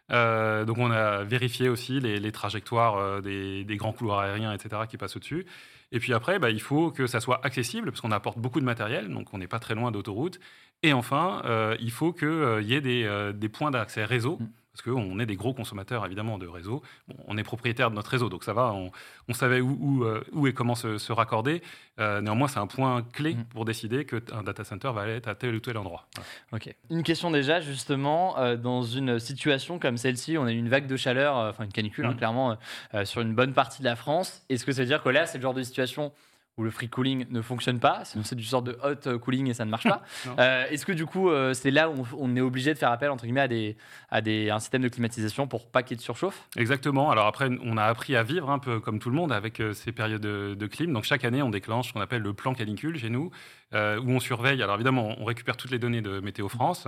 donc 0.08 0.78
on 0.78 0.92
a 0.92 1.24
vérifié 1.24 1.68
aussi 1.68 1.98
les, 1.98 2.30
trajectoires 2.30 3.20
des, 3.22 3.64
des, 3.64 3.76
grands 3.76 3.92
couloirs 3.92 4.20
aériens, 4.20 4.52
etc., 4.52 4.82
qui 4.88 4.98
passent 4.98 5.16
au-dessus. 5.16 5.46
Et 5.92 5.98
puis 5.98 6.14
après, 6.14 6.38
bah, 6.38 6.50
il 6.50 6.60
faut 6.60 6.90
que 6.90 7.06
ça 7.06 7.20
soit 7.20 7.44
accessible, 7.44 7.90
parce 7.90 8.00
qu'on 8.00 8.10
apporte 8.10 8.38
beaucoup 8.38 8.60
de 8.60 8.64
matériel, 8.64 9.08
donc 9.08 9.32
on 9.34 9.38
n'est 9.38 9.46
pas 9.46 9.58
très 9.58 9.74
loin 9.74 9.90
d'autoroute. 9.90 10.40
Et 10.82 10.92
enfin, 10.92 11.42
euh, 11.44 11.76
il 11.80 11.90
faut 11.92 12.12
qu'il 12.12 12.28
euh, 12.28 12.62
y 12.62 12.74
ait 12.74 12.80
des, 12.80 13.04
euh, 13.04 13.32
des 13.32 13.48
points 13.48 13.70
d'accès 13.70 14.04
réseau. 14.04 14.38
Mm 14.40 14.48
parce 14.72 14.82
qu'on 14.82 15.18
est 15.18 15.26
des 15.26 15.36
gros 15.36 15.52
consommateurs 15.52 16.04
évidemment 16.06 16.38
de 16.38 16.46
réseau. 16.46 16.82
on 17.26 17.36
est 17.36 17.42
propriétaire 17.42 17.90
de 17.90 17.94
notre 17.94 18.10
réseau, 18.10 18.30
donc 18.30 18.42
ça 18.42 18.54
va, 18.54 18.72
on, 18.72 19.34
savait 19.34 19.60
où, 19.60 20.04
euh, 20.04 20.24
où, 20.32 20.46
et 20.46 20.54
comment 20.54 20.74
se, 20.74 21.12
raccorder. 21.12 21.62
Euh, 22.00 22.22
néanmoins, 22.22 22.48
c'est 22.48 22.58
un 22.58 22.66
point 22.66 23.02
clé 23.12 23.34
mm. 23.34 23.44
pour 23.50 23.66
décider 23.66 24.06
qu'un 24.06 24.42
data 24.42 24.64
center 24.64 24.90
va 24.94 25.06
être 25.08 25.28
à 25.28 25.34
tel 25.34 25.54
ou 25.54 25.60
tel 25.60 25.76
endroit. 25.76 26.06
Ok. 26.52 26.74
Une 26.90 27.02
question 27.02 27.30
déjà, 27.30 27.60
justement, 27.60 28.38
euh, 28.38 28.56
dans 28.56 28.82
une 28.82 29.18
situation 29.18 29.78
comme 29.78 29.98
celle-ci, 29.98 30.38
on 30.38 30.46
a 30.46 30.52
eu 30.52 30.56
une 30.56 30.70
vague 30.70 30.86
de 30.86 30.96
chaleur, 30.96 31.36
enfin 31.36 31.64
une 31.64 31.72
canicule, 31.72 32.06
hein, 32.06 32.12
mm. 32.12 32.16
clairement, 32.16 32.56
sur 33.04 33.20
une 33.20 33.34
bonne 33.34 33.52
partie 33.52 33.80
de 33.80 33.84
la 33.84 33.96
France. 33.96 34.42
Est-ce 34.48 34.64
que 34.64 34.72
ça 34.72 34.82
veut 34.82 34.88
dire 34.88 35.02
que 35.02 35.10
là, 35.10 35.26
c'est 35.26 35.36
le 35.36 35.42
genre 35.42 35.54
de 35.54 35.62
situation 35.62 36.12
où 36.58 36.64
le 36.64 36.70
free 36.70 36.88
cooling 36.88 37.24
ne 37.30 37.40
fonctionne 37.40 37.80
pas, 37.80 38.02
c'est 38.04 38.34
du 38.34 38.44
sort 38.44 38.60
de 38.60 38.76
hot 38.84 39.18
cooling 39.18 39.48
et 39.48 39.54
ça 39.54 39.64
ne 39.64 39.70
marche 39.70 39.84
pas. 39.84 40.02
Euh, 40.38 40.64
est-ce 40.70 40.86
que 40.86 40.92
du 40.92 41.04
coup, 41.04 41.28
euh, 41.28 41.52
c'est 41.52 41.70
là 41.70 41.90
où 41.90 42.06
on, 42.18 42.34
est 42.36 42.40
obligé 42.40 42.72
de 42.72 42.78
faire 42.78 42.90
appel 42.90 43.10
entre 43.10 43.24
guillemets 43.24 43.42
à, 43.42 43.48
des, 43.48 43.76
à 44.10 44.20
des, 44.20 44.50
un 44.50 44.58
système 44.60 44.82
de 44.82 44.88
climatisation 44.88 45.46
pour 45.46 45.66
pas 45.66 45.82
qu'il 45.82 45.92
y 45.92 45.94
ait 45.94 45.98
de 45.98 46.02
surchauffe? 46.02 46.48
Exactement. 46.56 47.10
Alors 47.10 47.26
après, 47.26 47.48
on 47.62 47.76
a 47.76 47.84
appris 47.84 48.16
à 48.16 48.22
vivre 48.22 48.50
un 48.50 48.58
peu 48.58 48.80
comme 48.80 48.98
tout 48.98 49.10
le 49.10 49.16
monde 49.16 49.32
avec 49.32 49.60
euh, 49.60 49.72
ces 49.72 49.92
périodes 49.92 50.22
de, 50.22 50.54
de, 50.58 50.66
clim. 50.66 50.92
Donc 50.92 51.04
chaque 51.04 51.24
année, 51.24 51.42
on 51.42 51.50
déclenche 51.50 51.88
ce 51.88 51.92
qu'on 51.92 52.00
appelle 52.00 52.22
le 52.22 52.32
plan 52.32 52.54
canicule 52.54 52.98
chez 52.98 53.10
nous, 53.10 53.30
où 53.72 53.76
on 54.10 54.20
surveille. 54.20 54.62
Alors 54.62 54.76
évidemment, 54.76 55.14
on 55.18 55.24
récupère 55.24 55.56
toutes 55.56 55.70
les 55.70 55.78
données 55.78 56.02
de 56.02 56.20
Météo 56.20 56.48
France 56.48 56.86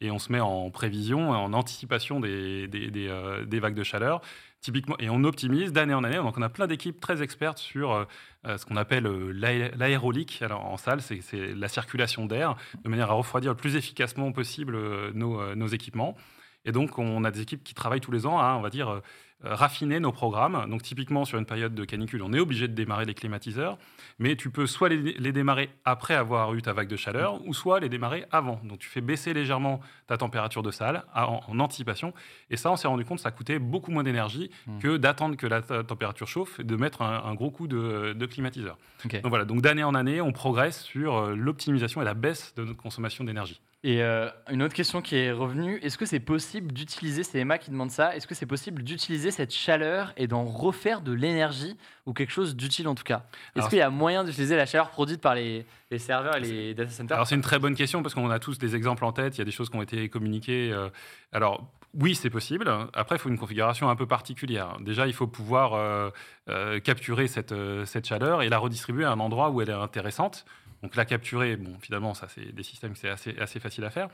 et 0.00 0.10
on 0.10 0.18
se 0.18 0.30
met 0.30 0.40
en 0.40 0.70
prévision, 0.70 1.30
en 1.30 1.52
anticipation 1.52 2.20
des, 2.20 2.68
des, 2.68 2.90
des 2.90 3.60
vagues 3.60 3.74
de 3.74 3.84
chaleur 3.84 4.20
typiquement, 4.60 4.96
et 4.98 5.08
on 5.10 5.24
optimise 5.24 5.72
d'année 5.72 5.94
en 5.94 6.04
année. 6.04 6.16
Donc 6.16 6.36
on 6.38 6.42
a 6.42 6.48
plein 6.48 6.66
d'équipes 6.66 7.00
très 7.00 7.22
expertes 7.22 7.58
sur 7.58 7.92
euh, 7.92 8.04
euh, 8.46 8.58
ce 8.58 8.66
qu'on 8.66 8.76
appelle 8.76 9.06
euh, 9.06 9.32
l'aérolique. 9.76 10.42
Alors 10.42 10.64
en 10.64 10.76
salle, 10.76 11.00
c'est 11.02 11.54
la 11.54 11.68
circulation 11.68 12.26
d'air, 12.26 12.56
de 12.82 12.88
manière 12.88 13.10
à 13.10 13.14
refroidir 13.14 13.52
le 13.52 13.56
plus 13.56 13.76
efficacement 13.76 14.32
possible 14.32 14.76
nos, 15.12 15.66
équipements. 15.68 16.16
Et 16.64 16.72
donc 16.72 16.98
on 16.98 17.24
a 17.24 17.30
des 17.30 17.40
équipes 17.40 17.62
qui 17.62 17.74
travaillent 17.74 18.00
tous 18.00 18.12
les 18.12 18.26
ans 18.26 18.38
à, 18.38 18.54
on 18.54 18.60
va 18.60 18.70
dire, 18.70 19.00
raffiner 19.42 20.00
nos 20.00 20.12
programmes. 20.12 20.66
Donc 20.68 20.82
typiquement 20.82 21.24
sur 21.24 21.38
une 21.38 21.46
période 21.46 21.74
de 21.74 21.84
canicule, 21.84 22.22
on 22.22 22.32
est 22.32 22.40
obligé 22.40 22.68
de 22.68 22.74
démarrer 22.74 23.04
les 23.04 23.14
climatiseurs, 23.14 23.78
mais 24.18 24.36
tu 24.36 24.50
peux 24.50 24.66
soit 24.66 24.88
les, 24.88 25.32
démarrer 25.32 25.70
après 25.84 26.14
avoir 26.14 26.54
eu 26.54 26.62
ta 26.62 26.72
vague 26.72 26.88
de 26.88 26.96
chaleur, 26.96 27.44
ou 27.46 27.54
soit 27.54 27.80
les 27.80 27.88
démarrer 27.88 28.24
avant. 28.32 28.60
Donc 28.64 28.78
tu 28.78 28.88
fais 28.88 29.00
baisser 29.00 29.34
légèrement 29.34 29.80
ta 30.06 30.16
température 30.16 30.62
de 30.62 30.70
salle 30.70 31.04
en, 31.14 31.58
anticipation. 31.58 32.14
Et 32.50 32.56
ça, 32.56 32.70
on 32.70 32.76
s'est 32.76 32.88
rendu 32.88 33.04
compte, 33.04 33.20
ça 33.20 33.30
coûtait 33.30 33.58
beaucoup 33.58 33.90
moins 33.90 34.02
d'énergie 34.02 34.50
hmm. 34.66 34.78
que 34.78 34.96
d'attendre 34.96 35.36
que 35.36 35.46
la 35.46 35.62
température 35.62 36.28
chauffe 36.28 36.60
et 36.60 36.64
de 36.64 36.76
mettre 36.76 37.02
un, 37.02 37.34
gros 37.34 37.50
coup 37.50 37.68
de, 37.68 38.26
climatiseur. 38.26 38.78
Donc 39.04 39.26
voilà, 39.26 39.44
donc 39.44 39.60
d'année 39.60 39.84
en 39.84 39.94
année, 39.94 40.20
on 40.20 40.32
progresse 40.32 40.82
sur 40.82 41.16
euh, 41.16 41.34
l'optimisation 41.36 42.02
et 42.02 42.04
la 42.04 42.14
baisse 42.14 42.54
de 42.56 42.64
notre 42.64 42.80
consommation 42.80 43.24
d'énergie. 43.24 43.60
Et 43.84 44.02
euh, 44.02 44.28
une 44.50 44.62
autre 44.62 44.74
question 44.74 45.02
qui 45.02 45.16
est 45.16 45.30
revenue, 45.30 45.78
est-ce 45.82 45.98
que 45.98 46.06
c'est 46.06 46.18
possible 46.18 46.72
d'utiliser, 46.72 47.22
c'est 47.22 47.38
Emma 47.38 47.58
qui 47.58 47.70
demande 47.70 47.90
ça, 47.90 48.16
est-ce 48.16 48.26
que 48.26 48.34
c'est 48.34 48.46
possible 48.46 48.82
d'utiliser 48.82 49.30
cette 49.30 49.52
chaleur 49.52 50.12
et 50.16 50.26
d'en 50.26 50.44
refaire 50.44 51.02
de 51.02 51.12
l'énergie 51.12 51.76
ou 52.06 52.12
quelque 52.12 52.32
chose 52.32 52.56
d'utile 52.56 52.88
en 52.88 52.94
tout 52.94 53.04
cas? 53.04 53.26
Est-ce 53.54 53.68
qu'il 53.68 53.78
y 53.78 53.82
a 53.82 53.90
moyen 53.90 54.24
d'utiliser 54.24 54.56
la 54.56 54.66
chaleur 54.66 54.90
produite 54.90 55.20
par 55.20 55.34
les, 55.34 55.66
serveurs 55.98 56.36
et 56.36 56.40
les 56.40 56.74
data 56.74 56.90
centers? 56.90 57.14
Alors 57.16 57.28
c'est 57.28 57.36
une 57.36 57.42
très 57.42 57.58
bonne 57.58 57.76
question 57.76 58.02
parce 58.02 58.14
qu'on 58.14 58.30
a 58.30 58.38
tous 58.38 58.58
des 58.58 58.74
exemples 58.74 59.04
en 59.04 59.12
tête, 59.12 59.36
il 59.36 59.38
y 59.38 59.42
a 59.42 59.44
des 59.44 59.52
choses 59.52 59.68
qui 59.68 59.76
ont 59.76 59.82
été 59.82 60.08
communiquées. 60.08 60.72
Euh, 60.72 60.88
alors 61.32 61.70
oui, 61.94 62.14
c'est 62.14 62.30
possible. 62.30 62.70
Après, 62.92 63.16
il 63.16 63.18
faut 63.18 63.30
une 63.30 63.38
configuration 63.38 63.88
un 63.88 63.96
peu 63.96 64.06
particulière. 64.06 64.76
Déjà, 64.80 65.06
il 65.06 65.14
faut 65.14 65.26
pouvoir 65.26 65.72
euh, 65.72 66.80
capturer 66.80 67.26
cette, 67.26 67.54
cette 67.86 68.06
chaleur 68.06 68.42
et 68.42 68.50
la 68.50 68.58
redistribuer 68.58 69.04
à 69.04 69.12
un 69.12 69.20
endroit 69.20 69.48
où 69.48 69.62
elle 69.62 69.70
est 69.70 69.72
intéressante. 69.72 70.44
Donc 70.82 70.96
la 70.96 71.04
capturer, 71.04 71.56
bon, 71.56 71.72
finalement, 71.80 72.14
ça, 72.14 72.28
c'est 72.28 72.52
des 72.52 72.62
systèmes 72.62 72.94
c'est 72.94 73.08
assez, 73.08 73.36
assez 73.38 73.60
facile 73.60 73.84
à 73.84 73.90
faire. 73.90 74.08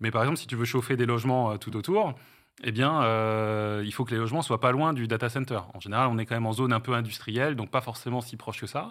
Mais 0.00 0.10
par 0.10 0.22
exemple, 0.22 0.38
si 0.38 0.46
tu 0.46 0.56
veux 0.56 0.64
chauffer 0.64 0.96
des 0.96 1.06
logements 1.06 1.52
euh, 1.52 1.56
tout 1.56 1.76
autour, 1.76 2.14
eh 2.64 2.70
bien, 2.70 3.02
euh, 3.02 3.82
il 3.84 3.92
faut 3.92 4.04
que 4.04 4.12
les 4.12 4.18
logements 4.18 4.42
soient 4.42 4.60
pas 4.60 4.72
loin 4.72 4.92
du 4.92 5.08
data 5.08 5.28
center. 5.28 5.60
En 5.74 5.80
général, 5.80 6.08
on 6.08 6.18
est 6.18 6.26
quand 6.26 6.34
même 6.34 6.46
en 6.46 6.52
zone 6.52 6.72
un 6.72 6.80
peu 6.80 6.92
industrielle, 6.92 7.56
donc 7.56 7.70
pas 7.70 7.80
forcément 7.80 8.20
si 8.20 8.36
proche 8.36 8.60
que 8.60 8.66
ça. 8.66 8.88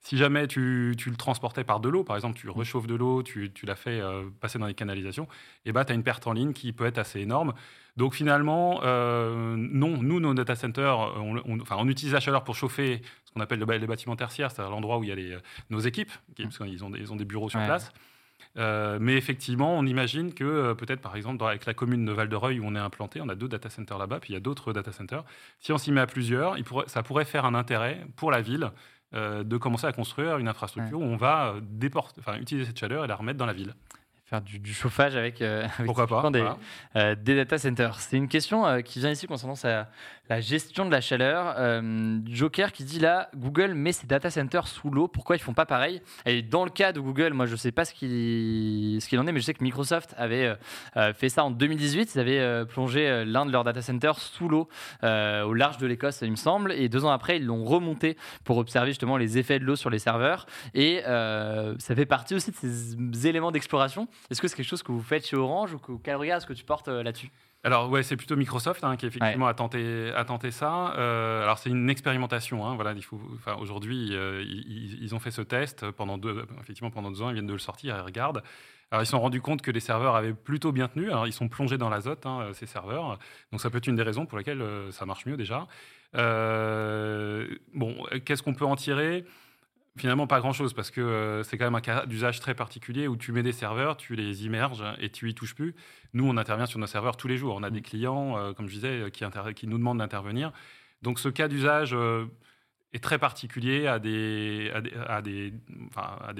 Si 0.00 0.16
jamais 0.16 0.48
tu, 0.48 0.94
tu 0.98 1.10
le 1.10 1.16
transportais 1.16 1.62
par 1.62 1.78
de 1.78 1.88
l'eau, 1.88 2.02
par 2.02 2.16
exemple, 2.16 2.38
tu 2.38 2.48
réchauffes 2.50 2.86
de 2.86 2.94
l'eau, 2.94 3.22
tu, 3.22 3.52
tu 3.52 3.66
la 3.66 3.76
fais 3.76 4.00
euh, 4.00 4.24
passer 4.40 4.58
dans 4.58 4.66
les 4.66 4.74
canalisations, 4.74 5.28
eh 5.64 5.72
ben, 5.72 5.84
tu 5.84 5.92
as 5.92 5.94
une 5.94 6.02
perte 6.02 6.26
en 6.26 6.32
ligne 6.32 6.52
qui 6.52 6.72
peut 6.72 6.86
être 6.86 6.98
assez 6.98 7.20
énorme. 7.20 7.52
Donc 7.96 8.14
finalement, 8.14 8.80
non, 8.82 10.02
nous, 10.02 10.18
nos 10.18 10.32
data 10.32 10.56
centers, 10.56 10.98
on, 10.98 11.60
enfin, 11.60 11.76
on 11.78 11.86
utilise 11.88 12.14
la 12.14 12.20
chaleur 12.20 12.42
pour 12.42 12.56
chauffer 12.56 13.02
qu'on 13.34 13.40
appelle 13.42 13.60
les 13.60 13.86
bâtiments 13.86 14.16
tertiaires, 14.16 14.50
c'est-à-dire 14.50 14.70
l'endroit 14.70 14.96
où 14.96 15.04
il 15.04 15.10
y 15.10 15.12
a 15.12 15.14
les, 15.14 15.36
nos 15.68 15.78
équipes, 15.78 16.10
mmh. 16.10 16.42
parce 16.44 16.58
qu'ils 16.58 16.84
ont, 16.84 16.94
ils 16.94 17.12
ont 17.12 17.16
des 17.16 17.26
bureaux 17.26 17.50
sur 17.50 17.62
place. 17.62 17.92
Euh, 18.58 18.98
mais 19.00 19.16
effectivement, 19.16 19.78
on 19.78 19.86
imagine 19.86 20.34
que 20.34 20.44
euh, 20.44 20.74
peut-être, 20.74 21.00
par 21.00 21.16
exemple, 21.16 21.42
avec 21.44 21.64
la 21.64 21.74
commune 21.74 22.04
de 22.04 22.12
Val-de-Reuil 22.12 22.60
où 22.60 22.64
on 22.66 22.74
est 22.74 22.78
implanté, 22.78 23.20
on 23.22 23.28
a 23.28 23.34
deux 23.34 23.48
data 23.48 23.70
centers 23.70 23.98
là-bas, 23.98 24.20
puis 24.20 24.30
il 24.30 24.34
y 24.34 24.36
a 24.36 24.40
d'autres 24.40 24.72
data 24.72 24.92
centers. 24.92 25.24
Si 25.58 25.72
on 25.72 25.78
s'y 25.78 25.90
met 25.90 26.00
à 26.00 26.06
plusieurs, 26.06 26.58
il 26.58 26.64
pourrait, 26.64 26.86
ça 26.88 27.02
pourrait 27.02 27.24
faire 27.24 27.46
un 27.46 27.54
intérêt 27.54 28.06
pour 28.16 28.30
la 28.30 28.42
ville 28.42 28.70
euh, 29.14 29.42
de 29.42 29.56
commencer 29.56 29.86
à 29.86 29.92
construire 29.92 30.38
une 30.38 30.48
infrastructure 30.48 30.98
où 30.98 31.04
on 31.04 31.16
va 31.16 31.54
enfin, 32.18 32.36
utiliser 32.38 32.66
cette 32.66 32.78
chaleur 32.78 33.04
et 33.04 33.08
la 33.08 33.16
remettre 33.16 33.38
dans 33.38 33.46
la 33.46 33.52
ville 33.52 33.74
faire 34.24 34.40
du, 34.40 34.72
chauffage 34.72 35.14
avec, 35.14 35.44
Pourquoi 35.84 36.06
pas, 36.06 36.30
des, 36.30 36.42
des, 37.16 37.36
data 37.36 37.58
centers. 37.58 38.00
C'est 38.00 38.16
une 38.16 38.28
question 38.28 38.80
qui 38.80 38.98
vient 38.98 39.10
ici 39.10 39.26
concernant 39.26 39.56
sa, 39.56 39.90
la 40.32 40.40
gestion 40.40 40.86
de 40.86 40.90
la 40.90 41.02
chaleur. 41.02 41.56
Euh, 41.58 42.18
Joker 42.24 42.72
qui 42.72 42.84
dit 42.84 42.98
là, 42.98 43.28
Google 43.36 43.74
met 43.74 43.92
ses 43.92 44.06
data 44.06 44.30
centers 44.30 44.66
sous 44.66 44.88
l'eau, 44.88 45.06
pourquoi 45.06 45.36
ils 45.36 45.40
font 45.40 45.52
pas 45.52 45.66
pareil? 45.66 46.00
Et 46.24 46.40
dans 46.40 46.64
le 46.64 46.70
cas 46.70 46.92
de 46.92 47.00
Google, 47.00 47.34
moi 47.34 47.44
je 47.44 47.54
sais 47.54 47.70
pas 47.70 47.84
ce 47.84 47.92
qu'il 47.92 49.20
en 49.20 49.26
est, 49.26 49.32
mais 49.32 49.40
je 49.40 49.44
sais 49.44 49.52
que 49.52 49.62
Microsoft 49.62 50.14
avait 50.16 50.46
euh, 50.46 50.54
euh, 50.96 51.12
fait 51.12 51.28
ça 51.28 51.44
en 51.44 51.50
2018. 51.50 52.14
Ils 52.14 52.18
avaient 52.18 52.64
plongé 52.64 53.24
l'un 53.26 53.44
de 53.44 53.52
leurs 53.52 53.64
data 53.64 53.82
centers 53.82 54.18
sous 54.18 54.48
l'eau 54.48 54.68
au 55.02 55.54
large 55.54 55.76
de 55.78 55.86
l'Écosse, 55.86 56.20
il 56.22 56.30
me 56.30 56.36
semble, 56.36 56.72
et 56.72 56.88
deux 56.88 57.04
ans 57.04 57.10
après 57.10 57.36
ils 57.36 57.44
l'ont 57.44 57.64
remonté 57.64 58.16
pour 58.44 58.56
observer 58.56 58.90
justement 58.90 59.16
les 59.16 59.36
effets 59.36 59.58
de 59.58 59.64
l'eau 59.64 59.76
sur 59.76 59.90
les 59.90 59.98
serveurs. 59.98 60.46
Et 60.74 61.02
ça 61.04 61.94
fait 61.94 62.06
partie 62.06 62.34
aussi 62.34 62.52
de 62.52 62.56
ces 62.56 63.26
éléments 63.26 63.50
d'exploration. 63.50 64.08
Est-ce 64.30 64.40
que 64.40 64.48
c'est 64.48 64.56
quelque 64.56 64.66
chose 64.66 64.82
que 64.82 64.92
vous 64.92 65.02
faites 65.02 65.26
chez 65.26 65.36
Orange 65.36 65.74
ou 65.74 65.98
quel 66.02 66.16
regard 66.16 66.38
est-ce 66.38 66.46
que 66.46 66.52
tu 66.52 66.64
portes 66.64 66.88
là-dessus? 66.88 67.30
Alors 67.64 67.88
ouais, 67.90 68.02
c'est 68.02 68.16
plutôt 68.16 68.34
Microsoft 68.34 68.82
hein, 68.82 68.96
qui 68.96 69.06
effectivement 69.06 69.46
a 69.46 69.54
tenté 69.54 70.12
a 70.16 70.24
tenté 70.24 70.50
ça. 70.50 70.94
Euh, 70.96 71.44
alors 71.44 71.58
c'est 71.58 71.70
une 71.70 71.88
expérimentation. 71.90 72.66
Hein, 72.66 72.74
voilà, 72.74 72.92
il 72.92 73.04
faut. 73.04 73.20
Enfin 73.34 73.56
aujourd'hui, 73.60 74.08
euh, 74.12 74.42
ils, 74.44 75.14
ont 75.14 75.20
fait 75.20 75.30
ce 75.30 75.42
test 75.42 75.88
pendant 75.92 76.18
deux. 76.18 76.44
Effectivement, 76.60 76.90
pendant 76.90 77.10
deux 77.12 77.22
ans, 77.22 77.30
ils 77.30 77.34
viennent 77.34 77.46
de 77.46 77.52
le 77.52 77.58
sortir. 77.60 77.96
Ils 77.96 78.00
regardent. 78.00 78.42
Alors 78.90 79.02
ils 79.02 79.06
se 79.06 79.12
sont 79.12 79.20
rendus 79.20 79.40
compte 79.40 79.62
que 79.62 79.70
les 79.70 79.80
serveurs 79.80 80.16
avaient 80.16 80.34
plutôt 80.34 80.72
bien 80.72 80.88
tenu. 80.88 81.08
Alors 81.10 81.28
ils 81.28 81.32
sont 81.32 81.48
plongés 81.48 81.78
dans 81.78 81.88
l'azote, 81.88 82.26
hein, 82.26 82.48
ces 82.52 82.66
serveurs. 82.66 83.18
Donc 83.52 83.60
ça 83.60 83.70
peut 83.70 83.78
être 83.78 83.86
une 83.86 83.96
des 83.96 84.02
raisons 84.02 84.26
pour 84.26 84.38
lesquelles 84.38 84.60
euh, 84.60 84.90
ça 84.90 85.06
marche 85.06 85.24
mieux 85.26 85.36
déjà. 85.36 85.68
bon, 86.14 87.96
qu'est-ce 88.24 88.42
qu'on 88.42 88.54
peut 88.54 88.66
en 88.66 88.76
tirer? 88.76 89.24
Finalement, 89.98 90.26
pas 90.26 90.40
grand-chose, 90.40 90.72
parce 90.72 90.90
que 90.90 91.42
c'est 91.44 91.58
quand 91.58 91.66
même 91.66 91.74
un 91.74 91.82
cas 91.82 92.06
d'usage 92.06 92.40
très 92.40 92.54
particulier 92.54 93.08
où 93.08 93.16
tu 93.16 93.30
mets 93.30 93.42
des 93.42 93.52
serveurs, 93.52 93.98
tu 93.98 94.14
les 94.14 94.46
immerges 94.46 94.82
et 94.98 95.10
tu 95.10 95.28
y 95.28 95.34
touches 95.34 95.54
plus. 95.54 95.74
Nous, 96.14 96.26
on 96.26 96.38
intervient 96.38 96.64
sur 96.64 96.78
nos 96.78 96.86
serveurs 96.86 97.18
tous 97.18 97.28
les 97.28 97.36
jours. 97.36 97.56
On 97.56 97.62
a 97.62 97.68
des 97.68 97.80
mmh. 97.80 97.82
clients, 97.82 98.54
comme 98.54 98.68
je 98.68 98.74
disais, 98.74 99.10
qui, 99.12 99.24
qui 99.54 99.66
nous 99.66 99.76
demandent 99.76 99.98
d'intervenir. 99.98 100.50
Donc 101.02 101.18
ce 101.18 101.28
cas 101.28 101.46
d'usage 101.46 101.94
est 102.94 103.02
très 103.04 103.18
particulier 103.18 103.86
à 103.86 103.98
des, 103.98 104.72
à 105.08 105.20
des, 105.20 105.52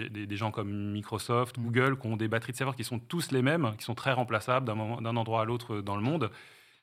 des, 0.08 0.36
gens 0.36 0.50
comme 0.50 0.92
Microsoft, 0.92 1.58
mmh. 1.58 1.62
Google, 1.62 1.98
qui 1.98 2.06
ont 2.06 2.16
des 2.16 2.28
batteries 2.28 2.52
de 2.52 2.56
serveurs 2.56 2.76
qui 2.76 2.84
sont 2.84 2.98
tous 2.98 3.32
les 3.32 3.42
mêmes, 3.42 3.74
qui 3.76 3.84
sont 3.84 3.94
très 3.94 4.12
remplaçables 4.12 4.66
d'un 4.66 5.16
endroit 5.16 5.42
à 5.42 5.44
l'autre 5.44 5.82
dans 5.82 5.96
le 5.96 6.02
monde. 6.02 6.30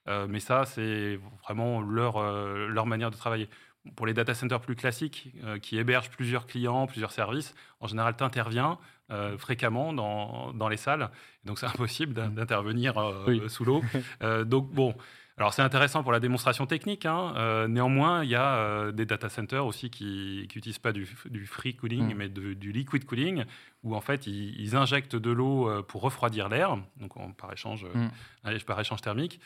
Euh, 0.08 0.28
mais 0.28 0.40
ça, 0.40 0.66
c'est 0.66 1.20
vraiment 1.44 1.82
leur, 1.82 2.18
euh, 2.18 2.68
leur 2.68 2.86
manière 2.86 3.12
de 3.12 3.16
travailler. 3.16 3.50
Pour 3.96 4.06
les 4.06 4.14
data 4.14 4.34
centers 4.34 4.62
plus 4.62 4.76
classiques, 4.76 5.34
euh, 5.44 5.60
qui 5.60 5.78
hébergent 5.78 6.10
plusieurs 6.10 6.46
clients, 6.46 6.88
plusieurs 6.88 7.12
services, 7.12 7.56
en 7.80 7.88
général, 7.88 8.16
tu 8.18 8.24
interviens 8.24 8.78
fréquemment 9.40 9.92
dans, 9.92 10.54
dans, 10.54 10.70
les 10.70 10.78
salles. 10.78 11.10
Donc, 11.44 11.58
c'est 11.58 11.66
impossible 11.66 12.22
mmh. 12.22 12.36
d'intervenir 12.36 12.94
sous 13.48 13.66
l'eau. 13.66 13.82
donc, 14.46 14.72
bon, 14.72 14.94
alors 15.40 15.54
c'est 15.54 15.62
intéressant 15.62 16.04
pour 16.04 16.12
la 16.12 16.20
démonstration 16.20 16.66
technique. 16.66 17.06
Hein. 17.06 17.34
Euh, 17.38 17.70
néanmoins, 17.70 18.26
il 18.26 18.30
y 18.30 18.36
a 18.36 18.58
euh, 18.58 18.92
des 18.92 19.06
data 19.06 19.30
centers 19.30 19.66
aussi 19.66 19.90
qui 19.90 20.42
n'utilisent 20.42 20.80
pas 20.80 20.92
du, 20.92 21.06
free 21.46 21.74
cooling, 21.74 22.14
mm. 22.14 22.18
mais 22.18 22.28
du 22.28 22.74
liquid 22.74 23.06
cooling, 23.06 23.46
où 23.84 23.96
en 23.96 24.02
fait 24.02 24.28
ils, 24.28 24.76
injectent 24.76 25.16
de 25.16 25.32
l'eau 25.32 25.70
euh, 25.70 25.82
pour 25.82 26.02
refroidir 26.02 26.50
l'air, 26.50 26.78
donc 26.98 27.14
par 27.38 27.54
échange, 27.54 27.86
mm. 27.86 28.60
par 28.68 28.80
échange 28.82 29.00
thermique. 29.00 29.40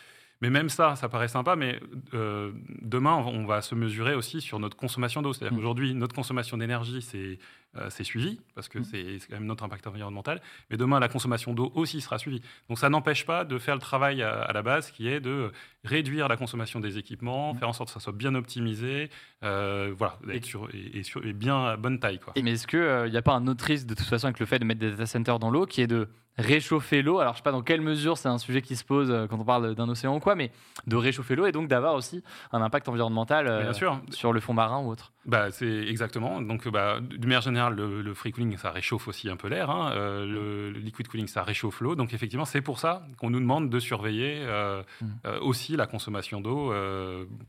Mais 0.44 0.50
même 0.50 0.68
ça, 0.68 0.98
ça 0.98 1.08
paraît 1.08 1.30
sympa, 1.30 1.56
mais 1.56 1.80
demain, 2.82 3.16
on 3.16 3.46
va 3.46 3.62
se 3.62 3.76
mesurer 3.76 4.14
aussi 4.14 4.42
sur 4.42 4.60
notre 4.60 4.76
consommation 4.76 5.22
d'eau. 5.22 5.32
C'est-à-dire 5.32 5.54
mm. 5.54 5.58
qu'aujourd'hui, 5.58 5.94
notre 5.96 6.14
consommation 6.14 6.58
d'énergie, 6.58 7.02
c'est 7.02 7.40
euh, 7.76 7.90
suivi, 7.90 8.40
parce 8.54 8.68
que 8.68 8.80
mm. 8.80 8.84
c'est 8.84 9.18
quand 9.30 9.36
même 9.36 9.46
notre 9.46 9.64
impact 9.64 9.88
environnemental. 9.88 10.42
Mais 10.70 10.78
demain, 10.78 11.00
la 11.00 11.08
consommation 11.08 11.54
d'eau 11.54 11.72
aussi 11.74 12.02
sera 12.02 12.20
suivie. 12.20 12.42
Donc 12.70 12.78
ça 12.78 12.90
n'empêche 12.90 13.26
pas 13.26 13.46
de 13.46 13.58
faire 13.58 13.74
le 13.74 13.82
travail 13.82 14.22
à, 14.22 14.52
la 14.54 14.62
base, 14.62 14.92
qui 14.92 15.08
est 15.08 15.20
de 15.20 15.52
réduire 15.84 16.28
la 16.28 16.38
consommation 16.38 16.80
des 16.80 16.98
équipements, 16.98 17.54
mm. 17.54 17.58
faire 17.58 17.70
en 17.70 17.74
sorte 17.74 17.90
que 17.90 17.94
ça 17.94 18.00
soit 18.00 18.14
bien 18.14 18.36
optimisé, 18.36 19.10
euh, 19.44 19.94
voilà, 19.98 20.20
et, 20.32 20.42
sur, 20.42 20.70
et, 20.72 21.34
bien 21.34 21.66
à 21.66 21.78
bonne 21.78 22.00
taille. 22.00 22.20
Quoi. 22.20 22.34
mais 22.44 22.52
est-ce 22.52 22.68
qu'il 22.68 22.80
n'y 22.80 22.86
euh, 22.86 23.18
a 23.18 23.22
pas 23.22 23.34
un 23.34 23.48
autre 23.48 23.66
risque 23.66 23.88
de 23.88 23.96
toute 23.96 24.08
façon 24.08 24.28
avec 24.28 24.40
le 24.40 24.46
fait 24.46 24.60
de 24.60 24.66
mettre 24.66 24.80
des 24.80 24.92
data 24.92 25.06
centers 25.06 25.40
dans 25.40 25.50
l'eau, 25.50 25.66
qui 25.66 25.82
est 25.82 25.88
de 25.88 26.10
réchauffer 26.38 27.02
l'eau. 27.02 27.20
Alors, 27.20 27.34
je 27.34 27.38
ne 27.38 27.42
sais 27.42 27.44
pas 27.44 27.52
dans 27.52 27.62
quelle 27.62 27.82
mesure 27.82 28.18
c'est 28.18 28.30
un 28.30 28.38
sujet 28.38 28.62
qui 28.62 28.76
se 28.76 28.84
pose 28.84 29.12
quand 29.30 29.40
on 29.40 29.46
parle 29.46 29.76
d'un 29.76 29.88
océan 29.90 30.16
ou 30.16 30.20
quoi, 30.20 30.36
mais 30.36 30.52
de 30.88 30.96
réchauffer 30.96 31.36
l'eau 31.36 31.46
et 31.46 31.52
donc 31.52 31.68
d'avoir 31.68 31.94
aussi 31.96 32.24
un 32.52 32.62
impact 32.62 32.90
environnemental 32.90 33.48
sur 34.10 34.34
le 34.34 34.40
fond 34.40 34.54
marin 34.54 34.80
ou 34.80 34.90
autre. 34.90 35.12
Bah, 35.26 35.52
c'est 35.52 35.66
exactement. 35.88 36.42
Donc, 36.42 36.68
bah, 36.68 37.00
d'une 37.00 37.22
manière 37.22 37.42
générale, 37.42 37.76
le, 37.76 38.14
free 38.14 38.32
cooling, 38.32 38.58
ça 38.58 38.72
réchauffe 38.72 39.08
aussi 39.08 39.30
un 39.30 39.38
peu 39.38 39.48
l'air. 39.48 39.70
Hein. 39.70 39.92
Euh, 39.94 40.26
le, 40.26 40.72
liquid 40.72 41.08
cooling, 41.08 41.28
ça 41.28 41.44
réchauffe 41.44 41.80
l'eau. 41.80 41.96
Donc, 41.96 42.14
effectivement, 42.14 42.46
c'est 42.46 42.62
pour 42.62 42.80
ça 42.80 43.04
qu'on 43.18 43.30
nous 43.30 43.40
demande 43.40 43.70
de 43.70 43.80
surveiller 43.80 44.40
euh, 44.40 44.84
mm. 45.02 45.08
euh, 45.26 45.40
aussi 45.40 45.78
la 45.78 45.88
consommation 45.88 46.42
d'eau 46.42 46.74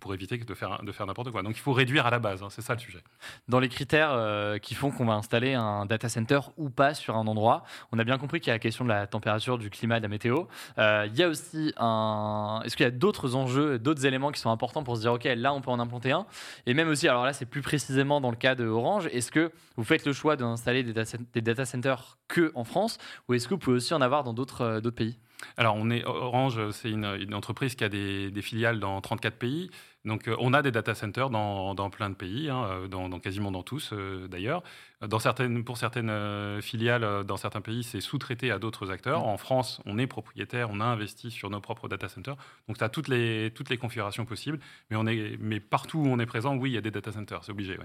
pour 0.01 0.15
éviter 0.15 0.39
de 0.39 0.55
faire, 0.55 0.83
de 0.83 0.93
faire 0.93 1.07
n'importe 1.07 1.31
quoi. 1.31 1.43
Donc, 1.43 1.57
il 1.57 1.61
faut 1.61 1.73
réduire 1.73 2.07
à 2.07 2.11
la 2.11 2.19
base. 2.19 2.43
Hein. 2.43 2.49
c'est 2.51 2.63
ça 2.63 2.75
le 2.75 2.81
sujet. 2.81 3.01
Dans 3.49 3.59
les 3.59 3.69
critères 3.69 4.61
qui 4.61 4.75
font 4.75 4.91
qu'on 4.91 5.07
va 5.07 5.15
installer 5.15 5.55
un 5.55 5.87
data 5.87 6.09
center 6.09 6.41
ou 6.57 6.71
pas 6.71 6.95
sur 6.95 7.17
un 7.17 7.27
endroit, 7.27 7.65
on 7.93 7.99
a 7.99 8.05
bien 8.05 8.19
compris 8.19 8.41
qu'il 8.41 8.49
y 8.49 8.51
a 8.51 8.55
la 8.55 8.61
question 8.61 8.85
de 8.85 8.91
la 8.91 9.07
température, 9.07 9.59
du 9.59 9.71
climat, 9.71 9.99
de 9.99 10.05
la 10.05 10.09
météo. 10.09 10.45
il 10.79 11.15
y 11.15 11.23
a 11.23 11.29
aussi 11.29 11.73
un. 11.77 12.61
Est-ce 12.65 12.77
qu'il 12.77 12.85
y 12.85 12.87
a 12.87 12.93
d'autres 12.93 13.35
enjeux, 13.35 13.79
d'autres 13.79 14.07
éléments 14.07 14.31
qui 14.31 14.41
sont 14.41 14.51
importants 14.51 14.85
pour 14.85 14.97
se 14.97 15.03
dire, 15.03 15.13
OK, 15.13 15.25
là, 15.25 15.53
on 15.53 15.61
peut 15.61 15.71
en 15.71 15.81
implanter 15.81 16.13
un? 16.13 16.27
Et 16.67 16.75
même 16.75 16.89
aussi, 16.89 17.09
alors 17.09 17.25
là, 17.25 17.33
c'est 17.33 17.47
plus 17.47 17.64
précisément 17.65 18.21
dans 18.21 18.31
le 18.31 18.37
cas 18.37 18.55
de 18.55 18.65
Orange, 18.67 19.09
est-ce 19.11 19.33
que 19.33 19.51
vous 19.77 19.83
faites 19.83 20.07
le 20.07 20.13
choix 20.13 20.37
d'installer 20.37 20.85
des, 20.85 20.93
data 21.43 21.65
centers 21.65 22.19
que 22.29 22.53
en 22.55 22.63
France 22.63 22.99
ou 23.27 23.35
est-ce 23.35 23.49
que 23.49 23.55
vous 23.55 23.59
pouvez 23.59 23.77
aussi 23.77 23.95
en 23.95 24.01
avoir 24.01 24.23
dans 24.23 24.35
d'autres 24.35 24.61
euh, 24.61 24.91
pays? 24.91 25.19
Alors, 25.57 25.75
on 25.77 25.91
est, 25.91 26.05
Orange, 26.05 26.71
c'est 26.71 26.91
une, 26.91 27.35
entreprise 27.35 27.75
qui 27.75 27.85
a 27.85 27.89
des, 27.89 28.31
filiales 28.41 28.79
dans 28.79 29.01
34 29.01 29.37
pays. 29.37 29.71
Donc, 30.05 30.29
euh, 30.29 30.37
on 30.39 30.55
a 30.55 30.63
des 30.63 30.71
data 30.71 30.95
centers 30.95 31.31
dans, 31.31 31.91
plein 31.91 32.11
de 32.11 32.15
pays, 32.15 32.49
hein, 32.49 32.65
euh, 32.65 32.89
dans, 32.89 33.19
quasiment 33.19 33.51
dans 33.51 33.63
tous 33.63 33.93
d'ailleurs. 34.31 34.63
Dans 35.01 35.19
certaines, 35.19 35.65
pour 35.65 35.77
certaines 35.77 36.63
filiales, 36.63 37.25
dans 37.25 37.37
certains 37.37 37.61
pays, 37.61 37.83
c'est 37.83 38.01
sous-traité 38.01 38.51
à 38.51 38.59
d'autres 38.59 38.91
acteurs. 38.91 39.21
Mmh. 39.21 39.29
En 39.29 39.37
France, 39.37 39.81
on 39.87 39.99
est 39.99 40.07
propriétaire, 40.07 40.71
on 40.71 40.81
a 40.81 40.85
investi 40.85 41.31
sur 41.31 41.51
nos 41.51 41.61
propres 41.61 41.89
data 41.89 42.09
centers. 42.09 42.37
Donc, 42.69 42.79
tu 42.79 42.85
as 42.85 42.89
toutes 42.89 43.09
les, 43.09 43.51
toutes 43.55 43.71
les 43.71 43.77
configurations 43.77 44.25
possibles. 44.25 44.59
Mais, 44.91 44.97
on 44.97 45.07
est, 45.07 45.37
mais 45.41 45.61
partout 45.61 45.99
où 45.99 46.07
on 46.07 46.19
est 46.19 46.27
présent, 46.27 46.57
oui, 46.57 46.71
il 46.71 46.75
y 46.75 46.79
a 46.79 46.81
des 46.81 46.91
data 46.91 47.13
centers, 47.13 47.45
c'est 47.45 47.53
obligé. 47.53 47.79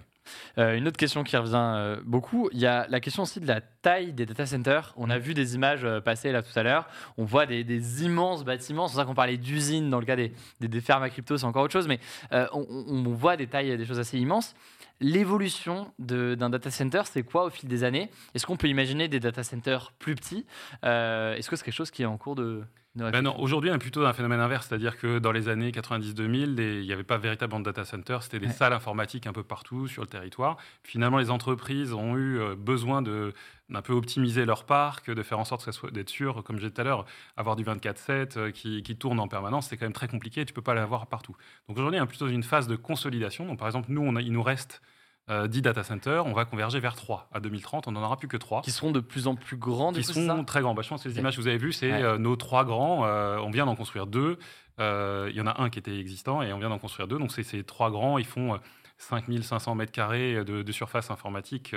une 0.57 0.87
autre 0.87 0.97
question 0.97 1.23
qui 1.23 1.35
revient 1.35 1.99
beaucoup, 2.05 2.49
il 2.53 2.59
y 2.59 2.67
a 2.67 2.87
la 2.87 2.99
question 2.99 3.23
aussi 3.23 3.39
de 3.39 3.47
la 3.47 3.61
taille 3.61 4.13
des 4.13 4.25
data 4.25 4.45
centers. 4.45 4.93
On 4.95 5.09
a 5.09 5.17
vu 5.17 5.33
des 5.33 5.55
images 5.55 5.85
passer 5.99 6.31
là 6.31 6.41
tout 6.41 6.57
à 6.57 6.63
l'heure. 6.63 6.87
On 7.17 7.25
voit 7.25 7.45
des, 7.45 8.03
immenses 8.03 8.43
bâtiments. 8.43 8.87
C'est 8.87 8.93
pour 8.93 9.01
ça 9.01 9.05
qu'on 9.05 9.15
parlait 9.15 9.37
d'usines 9.37 9.89
dans 9.89 9.99
le 9.99 10.05
cas 10.05 10.15
des, 10.15 10.31
des, 10.59 10.81
fermes 10.81 11.03
à 11.03 11.09
crypto, 11.09 11.37
c'est 11.37 11.45
encore 11.45 11.63
autre 11.63 11.73
chose, 11.73 11.87
mais 11.87 11.99
euh, 12.31 12.47
on, 12.53 13.03
voit 13.13 13.37
des 13.37 13.47
tailles, 13.47 13.77
des 13.77 13.85
choses 13.85 13.99
assez 13.99 14.17
immenses. 14.17 14.55
L'évolution 15.01 15.93
d'un 15.97 16.49
data 16.49 16.69
center, 16.69 17.01
c'est 17.11 17.23
quoi 17.23 17.45
au 17.45 17.49
fil 17.49 17.67
des 17.69 17.83
années? 17.83 18.09
Est-ce 18.33 18.45
qu'on 18.45 18.57
peut 18.57 18.67
imaginer 18.67 19.07
des 19.07 19.19
data 19.19 19.43
centers 19.43 19.91
plus 19.99 20.15
petits? 20.15 20.45
Euh, 20.83 21.35
Est-ce 21.35 21.49
que 21.49 21.55
c'est 21.55 21.65
quelque 21.65 21.73
chose 21.73 21.91
qui 21.91 22.03
est 22.03 22.07
en 22.07 22.17
cours 22.17 22.35
de, 22.35 22.63
ben 22.95 23.21
non, 23.21 23.39
aujourd'hui, 23.39 23.69
on 23.69 23.75
est 23.75 23.79
plutôt 23.79 24.01
dans 24.01 24.07
un 24.07 24.13
phénomène 24.13 24.39
inverse, 24.39 24.67
c'est-à-dire 24.67 24.97
que 24.97 25.19
dans 25.19 25.31
les 25.31 25.47
années 25.47 25.71
90-2000, 25.71 26.59
il 26.59 26.81
n'y 26.81 26.91
avait 26.91 27.03
pas 27.03 27.17
véritablement 27.17 27.59
de 27.59 27.65
data 27.65 27.85
center, 27.85 28.17
c'était 28.21 28.39
des 28.39 28.49
salles 28.49 28.73
informatiques 28.73 29.27
un 29.27 29.31
peu 29.31 29.43
partout 29.43 29.87
sur 29.87 30.01
le 30.01 30.07
territoire. 30.07 30.57
Finalement, 30.83 31.19
les 31.19 31.29
entreprises 31.29 31.93
ont 31.93 32.17
eu 32.17 32.39
euh, 32.39 32.55
besoin 32.55 33.01
de 33.01 33.33
d'un 33.69 33.83
peu 33.83 33.93
optimiser 33.93 34.45
leur 34.45 34.65
parc, 34.65 35.11
de 35.11 35.21
faire 35.21 35.37
en 35.37 35.45
sorte 35.45 35.69
d'être 35.93 36.09
sûr, 36.09 36.43
comme 36.43 36.57
j'ai 36.57 36.69
dit 36.69 36.73
tout 36.73 36.81
à 36.81 36.83
l'heure, 36.83 37.05
avoir 37.37 37.55
du 37.55 37.63
24/7 37.63 38.37
euh, 38.37 38.49
qui, 38.49 38.81
qui, 38.81 38.95
tourne 38.95 39.19
en 39.19 39.27
permanence, 39.27 39.67
c'est 39.67 39.77
quand 39.77 39.85
même 39.85 39.93
très 39.93 40.07
compliqué, 40.07 40.43
tu 40.43 40.53
peux 40.53 40.63
pas 40.63 40.73
l'avoir 40.73 41.05
partout. 41.05 41.35
Donc 41.67 41.77
aujourd'hui, 41.77 41.99
on 41.99 42.03
est 42.03 42.07
plutôt 42.07 42.25
dans 42.25 42.31
une 42.31 42.41
phase 42.41 42.65
de 42.65 42.75
consolidation. 42.75 43.45
Donc 43.45 43.59
par 43.59 43.67
exemple, 43.67 43.91
nous, 43.91 44.01
on 44.01 44.17
il 44.17 44.31
nous 44.31 44.41
reste 44.41 44.81
10 45.29 45.33
euh, 45.33 45.61
data 45.61 45.83
centers, 45.83 46.25
on 46.25 46.33
va 46.33 46.45
converger 46.45 46.79
vers 46.79 46.95
3. 46.95 47.29
À 47.31 47.39
2030, 47.39 47.87
on 47.87 47.91
n'en 47.91 48.03
aura 48.03 48.17
plus 48.17 48.27
que 48.27 48.37
3. 48.37 48.61
Qui 48.63 48.71
seront 48.71 48.91
de 48.91 48.99
plus 48.99 49.27
en 49.27 49.35
plus 49.35 49.57
grands 49.57 49.93
Qui 49.93 50.03
sont 50.03 50.43
très 50.43 50.61
grands. 50.61 50.73
Bah, 50.73 50.81
je 50.81 50.89
pense 50.89 51.03
que 51.03 51.09
les 51.09 51.19
images 51.19 51.35
que 51.35 51.41
vous 51.41 51.47
avez 51.47 51.57
vues, 51.57 51.71
c'est 51.71 51.91
euh, 51.91 52.17
nos 52.17 52.35
trois 52.35 52.65
grands. 52.65 53.05
Euh, 53.05 53.37
on 53.37 53.51
vient 53.51 53.67
d'en 53.67 53.75
construire 53.75 54.07
deux. 54.07 54.39
Il 54.79 55.35
y 55.35 55.41
en 55.41 55.47
a 55.47 55.61
un 55.61 55.69
qui 55.69 55.77
était 55.77 55.97
existant 55.99 56.41
et 56.41 56.51
on 56.51 56.57
vient 56.57 56.69
d'en 56.69 56.79
construire 56.79 57.07
deux. 57.07 57.19
Donc, 57.19 57.31
c'est 57.31 57.43
ces 57.43 57.63
trois 57.63 57.91
grands. 57.91 58.17
Ils 58.17 58.25
font 58.25 58.59
5500 58.97 59.75
mètres 59.75 59.91
carrés 59.91 60.43
de, 60.43 60.71
surface 60.71 61.11
informatique 61.11 61.75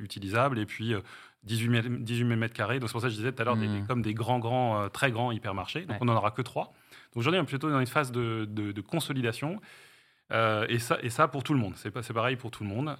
utilisable 0.00 0.58
et 0.58 0.64
puis 0.64 0.94
18, 1.42 2.04
18 2.04 2.24
mètres 2.24 2.54
carrés. 2.54 2.78
Donc, 2.78 2.88
c'est 2.88 2.92
pour 2.92 3.02
ça 3.02 3.08
que 3.08 3.12
je 3.12 3.18
disais 3.18 3.32
tout 3.32 3.42
à 3.42 3.44
l'heure, 3.44 3.56
mmh. 3.56 3.86
comme 3.86 4.00
des 4.00 4.14
grands, 4.14 4.38
grands, 4.38 4.88
très 4.88 5.10
grands 5.10 5.30
hypermarchés. 5.30 5.84
Donc, 5.84 5.98
on 6.00 6.06
n'en 6.06 6.16
aura 6.16 6.30
que 6.30 6.42
3. 6.42 6.64
Donc, 6.64 6.72
aujourd'hui, 7.16 7.40
on 7.40 7.42
est 7.42 7.46
plutôt 7.46 7.68
dans 7.68 7.80
une 7.80 7.86
phase 7.86 8.12
de, 8.12 8.46
de 8.46 8.80
consolidation. 8.80 9.60
Euh, 10.32 10.66
et, 10.68 10.78
ça, 10.78 10.98
et 11.02 11.10
ça 11.10 11.28
pour 11.28 11.42
tout 11.42 11.54
le 11.54 11.60
monde. 11.60 11.74
C'est 11.76 12.12
pareil 12.12 12.36
pour 12.36 12.50
tout 12.50 12.62
le 12.62 12.68
monde. 12.68 12.96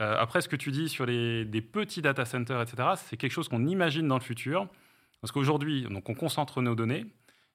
Euh, 0.00 0.16
après, 0.18 0.42
ce 0.42 0.48
que 0.48 0.56
tu 0.56 0.70
dis 0.70 0.88
sur 0.88 1.06
les, 1.06 1.44
des 1.44 1.62
petits 1.62 2.02
data 2.02 2.24
centers, 2.24 2.60
etc., 2.60 2.90
c'est 2.96 3.16
quelque 3.16 3.32
chose 3.32 3.48
qu'on 3.48 3.66
imagine 3.66 4.06
dans 4.06 4.18
le 4.18 4.22
futur. 4.22 4.68
Parce 5.20 5.32
qu'aujourd'hui, 5.32 5.86
on 5.90 6.14
concentre 6.14 6.60
nos 6.60 6.74
données. 6.74 7.06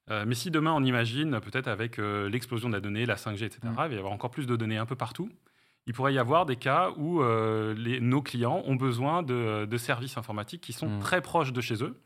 Euh, 0.09 0.25
mais 0.27 0.33
si 0.33 0.49
demain, 0.49 0.73
on 0.73 0.83
imagine, 0.83 1.39
peut-être 1.39 1.67
avec 1.67 1.97
l'explosion 1.97 2.69
de 2.69 2.73
la 2.73 2.81
donnée, 2.81 3.05
la 3.05 3.15
5G, 3.15 3.45
etc., 3.45 3.59
mm. 3.63 3.69
il 3.69 3.75
va 3.75 3.87
y 3.89 3.97
avoir 3.97 4.11
encore 4.11 4.31
plus 4.31 4.47
de 4.47 4.55
données 4.55 4.77
un 4.77 4.87
peu 4.87 4.95
partout. 4.95 5.29
Il 5.87 5.93
pourrait 5.93 6.13
y 6.13 6.19
avoir 6.19 6.45
des 6.45 6.55
cas 6.55 6.91
où 6.97 7.23
les, 7.75 7.99
nos 7.99 8.21
clients 8.21 8.63
ont 8.65 8.75
besoin 8.75 9.23
de, 9.23 9.65
de, 9.65 9.77
services 9.77 10.17
informatiques 10.17 10.61
qui 10.61 10.73
sont 10.73 10.89
mm. 10.89 10.99
très 10.99 11.21
proches 11.21 11.53
de 11.53 11.61
chez 11.61 11.83
eux, 11.83 11.99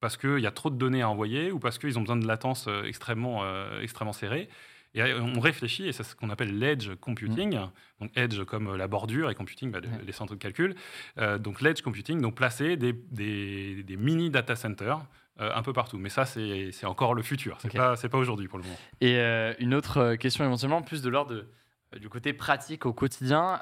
parce 0.00 0.16
qu'il 0.16 0.38
y 0.38 0.46
a 0.46 0.50
trop 0.50 0.70
de 0.70 0.76
données 0.76 1.02
à 1.02 1.10
envoyer 1.10 1.52
ou 1.52 1.58
parce 1.58 1.78
qu'ils 1.78 1.98
ont 1.98 2.02
besoin 2.02 2.16
de 2.16 2.26
latence 2.26 2.68
extrêmement, 2.86 3.44
extrêmement 3.80 4.14
serrée. 4.14 4.48
Et 4.94 5.02
euh, 5.02 5.20
on 5.20 5.40
réfléchit, 5.40 5.86
et 5.86 5.92
c'est 5.92 6.04
ce 6.04 6.14
qu'on 6.14 6.30
appelle 6.30 6.56
l'edge 6.58 6.94
computing. 7.00 7.56
Mm. 7.56 7.70
Donc 8.00 8.10
edge 8.16 8.42
comme 8.44 8.68
euh, 8.68 8.76
la 8.76 8.86
bordure 8.86 9.30
et 9.30 9.34
computing, 9.34 9.70
bah, 9.70 9.80
les 10.04 10.12
centres 10.12 10.34
de 10.34 10.38
calcul. 10.38 10.74
Euh, 11.18 11.38
donc 11.38 11.60
l'edge 11.60 11.82
computing, 11.82 12.20
donc 12.20 12.34
placer 12.36 12.76
des, 12.76 12.92
des, 12.92 13.96
mini 13.96 14.30
data 14.30 14.56
centers 14.56 15.04
un 15.38 15.62
peu 15.62 15.72
partout. 15.72 15.98
Mais 15.98 16.10
ça, 16.10 16.24
c'est 16.26 16.84
encore 16.84 17.12
le 17.12 17.22
futur. 17.22 17.58
C'est 17.60 17.74
n'est 17.74 18.08
pas, 18.08 18.18
aujourd'hui 18.18 18.46
pour 18.46 18.58
le 18.58 18.64
moment. 18.64 18.76
Et 19.00 19.18
une 19.58 19.74
autre 19.74 20.14
question 20.14 20.44
éventuellement, 20.44 20.80
plus 20.80 21.02
de 21.02 21.08
l'ordre 21.08 21.44
du 21.98 22.08
côté 22.08 22.32
pratique 22.32 22.86
au 22.86 22.92
quotidien, 22.92 23.58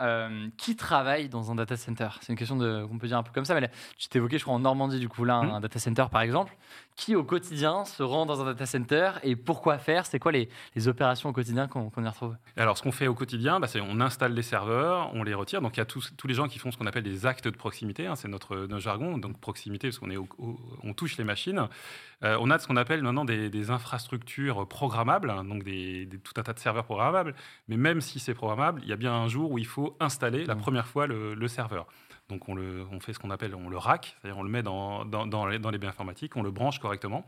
qui 0.59 0.77
travaille 0.77 1.31
dans 1.31 1.51
un 1.51 1.55
data 1.55 1.79
center? 1.79 2.09
C'est 2.21 2.31
une 2.31 2.39
question 2.39 2.59
qu'on 2.59 2.99
peut 2.99 3.07
dire 3.07 3.17
un 3.17 3.23
peu 3.23 3.33
comme 3.33 3.47
ça, 3.47 3.59
mais 3.59 3.71
tu 3.97 4.09
t'évoquais, 4.09 4.37
je 4.37 4.43
crois, 4.43 4.55
en 4.55 4.59
Normandie, 4.59 5.01
du 5.01 5.09
coup, 5.09 5.25
là, 5.25 5.43
mm. 5.43 5.51
un 5.51 5.61
data 5.61 5.79
center, 5.79 6.05
par 6.11 6.21
exemple 6.21 6.55
qui 6.97 7.17
au 7.17 7.25
quotidien 7.25 7.85
se 7.85 8.03
rend 8.03 8.27
dans 8.27 8.41
un 8.41 8.45
data 8.45 8.67
center 8.67 9.13
et 9.23 9.37
pourquoi 9.37 9.79
faire? 9.79 10.07
C'est 10.07 10.19
quoi 10.19 10.33
les, 10.33 10.49
opérations 10.89 11.29
au 11.29 11.33
quotidien 11.33 11.69
qu'on 11.69 11.91
y 12.03 12.09
retrouve? 12.09 12.37
Alors, 12.57 12.77
ce 12.77 12.83
qu'on 12.83 12.93
fait 12.93 13.07
au 13.07 13.15
quotidien, 13.15 13.61
bah, 13.61 13.67
c'est 13.67 13.81
on 13.81 14.01
installe 14.01 14.35
les 14.35 14.43
serveurs, 14.43 15.11
on 15.15 15.23
les 15.23 15.35
retire. 15.35 15.63
Donc, 15.63 15.77
il 15.77 15.81
y 15.81 15.83
a 15.83 15.87
tous, 15.87 16.13
tous 16.17 16.27
les 16.27 16.35
gens 16.35 16.49
qui 16.49 16.59
font 16.59 16.71
ce 16.71 16.77
qu'on 16.77 16.87
appelle 16.87 17.03
des 17.03 17.27
actes 17.27 17.47
de 17.47 17.57
proximité. 17.57 18.07
Hein, 18.07 18.17
c'est 18.17 18.29
notre, 18.29 18.69
jargon. 18.79 19.19
Donc, 19.19 19.39
proximité, 19.39 19.89
parce 19.89 19.99
qu'on 19.99 20.11
est 20.11 20.19
on 20.83 20.95
touche 20.95 21.17
les 21.17 21.25
machines. 21.25 21.69
Euh, 22.25 22.37
on 22.41 22.51
a 22.51 22.59
ce 22.59 22.67
qu'on 22.67 22.77
appelle 22.77 23.03
maintenant 23.03 23.25
des, 23.25 23.71
infrastructures 23.71 24.67
programmables, 24.67 25.31
hein, 25.31 25.45
donc 25.45 25.63
des, 25.63 26.09
tout 26.25 26.33
un 26.37 26.43
tas 26.43 26.53
de 26.53 26.59
serveurs 26.59 26.85
programmables. 26.85 27.35
Mais 27.69 27.77
même 27.77 28.01
si 28.01 28.19
c'est 28.19 28.35
programmable, 28.35 28.81
il 28.85 28.89
y 28.89 28.93
a 28.93 28.97
bien 28.97 29.13
un 29.13 29.29
jour 29.29 29.53
où 29.53 29.59
il 29.59 29.67
faut 29.67 29.97
installer 30.01 30.45
la 30.45 30.55
mmh. 30.55 30.61
première 30.61 30.87
fois 30.87 31.07
le 31.07 31.49
serveur. 31.49 31.87
Donc 32.33 32.49
on, 32.49 32.55
le, 32.55 32.87
on 32.91 32.99
fait 32.99 33.13
ce 33.13 33.19
qu'on 33.19 33.31
appelle, 33.31 33.55
on 33.55 33.69
le 33.69 33.77
rack, 33.77 34.17
c'est-à-dire 34.21 34.39
on 34.39 34.43
le 34.43 34.49
met 34.49 34.63
dans, 34.63 35.05
dans, 35.05 35.27
dans, 35.27 35.47
les, 35.47 35.59
dans 35.59 35.69
les 35.69 35.77
baies 35.77 35.87
informatiques, 35.87 36.35
on 36.35 36.43
le 36.43 36.51
branche 36.51 36.79
correctement. 36.79 37.27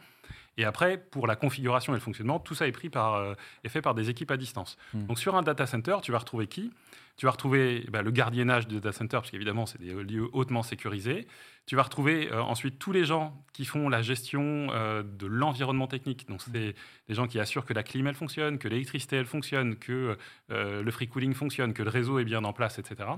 Et 0.57 0.64
après, 0.64 0.97
pour 0.97 1.27
la 1.27 1.37
configuration 1.37 1.93
et 1.93 1.97
le 1.97 2.01
fonctionnement, 2.01 2.38
tout 2.38 2.55
ça 2.55 2.67
est, 2.67 2.73
pris 2.73 2.88
par, 2.88 3.17
euh, 3.17 3.35
est 3.64 3.69
fait 3.69 3.83
par 3.83 3.95
des 3.95 4.09
équipes 4.09 4.31
à 4.31 4.38
distance. 4.38 4.79
Hmm. 4.95 5.05
Donc 5.05 5.19
sur 5.19 5.35
un 5.35 5.43
data 5.43 5.67
center, 5.67 5.97
tu 6.03 6.11
vas 6.11 6.17
retrouver 6.17 6.47
qui? 6.47 6.73
Tu 7.19 7.27
vas 7.27 7.33
retrouver 7.33 7.85
bah, 7.90 8.01
le 8.01 8.11
gardiennage 8.12 8.67
du 8.67 8.77
data 8.77 8.93
center, 8.93 9.19
parce 9.19 9.31
qu'évidemment, 9.31 9.67
c'est 9.67 9.79
des 9.79 9.93
lieux 9.93 10.31
hautement 10.33 10.62
sécurisés. 10.62 11.27
Tu 11.67 11.77
vas 11.77 11.83
retrouver 11.83 12.33
euh, 12.33 12.40
ensuite 12.40 12.79
tous 12.79 12.93
les 12.93 13.05
gens 13.05 13.45
qui 13.53 13.67
font 13.67 13.90
la 13.90 14.01
gestion 14.01 14.69
euh, 14.71 15.03
de 15.03 15.27
l'environnement 15.27 15.87
technique. 15.87 16.27
Donc, 16.29 16.40
c'est 16.40 16.75
les 17.09 17.14
gens 17.14 17.27
qui 17.27 17.38
assurent 17.38 17.67
que 17.67 17.75
la 17.75 17.83
clim, 17.83 18.07
elle 18.07 18.14
fonctionne, 18.14 18.57
que 18.59 18.69
l'électricité, 18.69 19.17
elle 19.17 19.27
fonctionne, 19.27 19.77
que 19.77 20.17
le 20.49 20.90
free 20.90 21.09
cooling 21.09 21.35
fonctionne, 21.35 21.75
que 21.75 21.83
le 21.83 21.90
réseau 21.90 22.19
est 22.19 22.25
bien 22.25 22.43
en 22.45 22.55
place, 22.55 22.79
etc. 22.79 23.11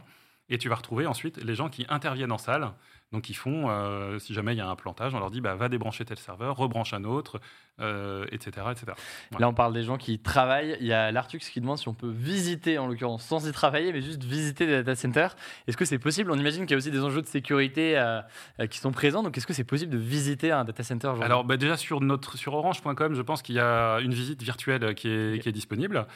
Et 0.49 0.59
tu 0.59 0.69
vas 0.69 0.77
retrouver 0.77 1.07
ensuite 1.07 1.43
les 1.43 1.55
gens 1.55 1.69
qui 1.69 1.87
interviennent 1.89 2.33
en 2.33 2.39
salle 2.39 2.73
donc 3.13 3.31
ils 3.31 3.35
font, 3.35 3.71
euh, 3.71 4.19
si 4.19 4.35
jamais 4.35 4.53
il 4.53 4.59
y 4.59 4.61
a 4.61 4.69
un 4.69 4.75
plantage, 4.75 5.15
on 5.15 5.21
leur 5.21 5.31
dit 5.31 5.41
bah, 5.41 5.55
va 5.55 5.69
débrancher 5.69 6.05
tel 6.05 6.19
serveur, 6.19 6.57
rebranche 6.57 6.93
un 6.93 7.05
autre, 7.05 7.37
etc. 7.79 7.79
Euh, 7.81 8.25
etc. 8.33 8.93
Là 9.39 9.49
on 9.49 9.55
parle 9.55 9.73
des 9.75 9.85
gens 9.85 9.97
qui 9.97 10.19
travaillent. 10.19 10.77
Il 10.81 10.87
y 10.87 10.93
a 10.93 11.13
l'Artux 11.13 11.39
qui 11.39 11.61
demande 11.61 11.79
si 11.79 11.87
on 11.87 11.95
peut 11.95 12.11
visiter, 12.11 12.79
en 12.79 12.89
l'occurrence 12.89 13.25
sans 13.25 13.47
y 13.47 13.53
travailler, 13.53 13.93
mais 13.93 14.03
juste 14.03 14.25
visiter 14.25 14.67
des 14.67 14.83
data 14.83 14.97
centers. 14.97 15.37
Est-ce 15.69 15.77
que 15.77 15.85
c'est 15.85 16.01
possible? 16.01 16.33
On 16.33 16.39
imagine 16.39 16.63
qu'il 16.63 16.73
y 16.73 16.75
a 16.75 16.79
aussi 16.79 16.91
des 16.91 17.03
enjeux 17.03 17.23
de 17.23 17.27
sécurité 17.27 17.97
euh, 17.97 18.21
qui 18.69 18.79
sont 18.79 18.91
présents. 18.91 19.23
Donc 19.23 19.39
est-ce 19.39 19.47
que 19.47 19.53
c'est 19.53 19.63
possible 19.63 19.93
de 19.93 19.99
visiter 19.99 20.51
un 20.51 20.65
data 20.65 20.83
center 20.83 21.13
Alors 21.21 21.45
bah, 21.45 21.57
déjà 21.57 21.77
sur, 21.77 22.01
notre, 22.01 22.37
sur 22.37 22.55
orange.com, 22.55 23.15
je 23.15 23.23
pense 23.23 23.41
qu'il 23.41 23.55
y 23.55 23.61
a 23.61 23.99
une 24.01 24.15
visite 24.15 24.43
virtuelle 24.43 24.97
qui 24.97 25.09
est, 25.09 25.43
qui 25.43 25.49
est 25.49 25.53
disponible. 25.53 26.07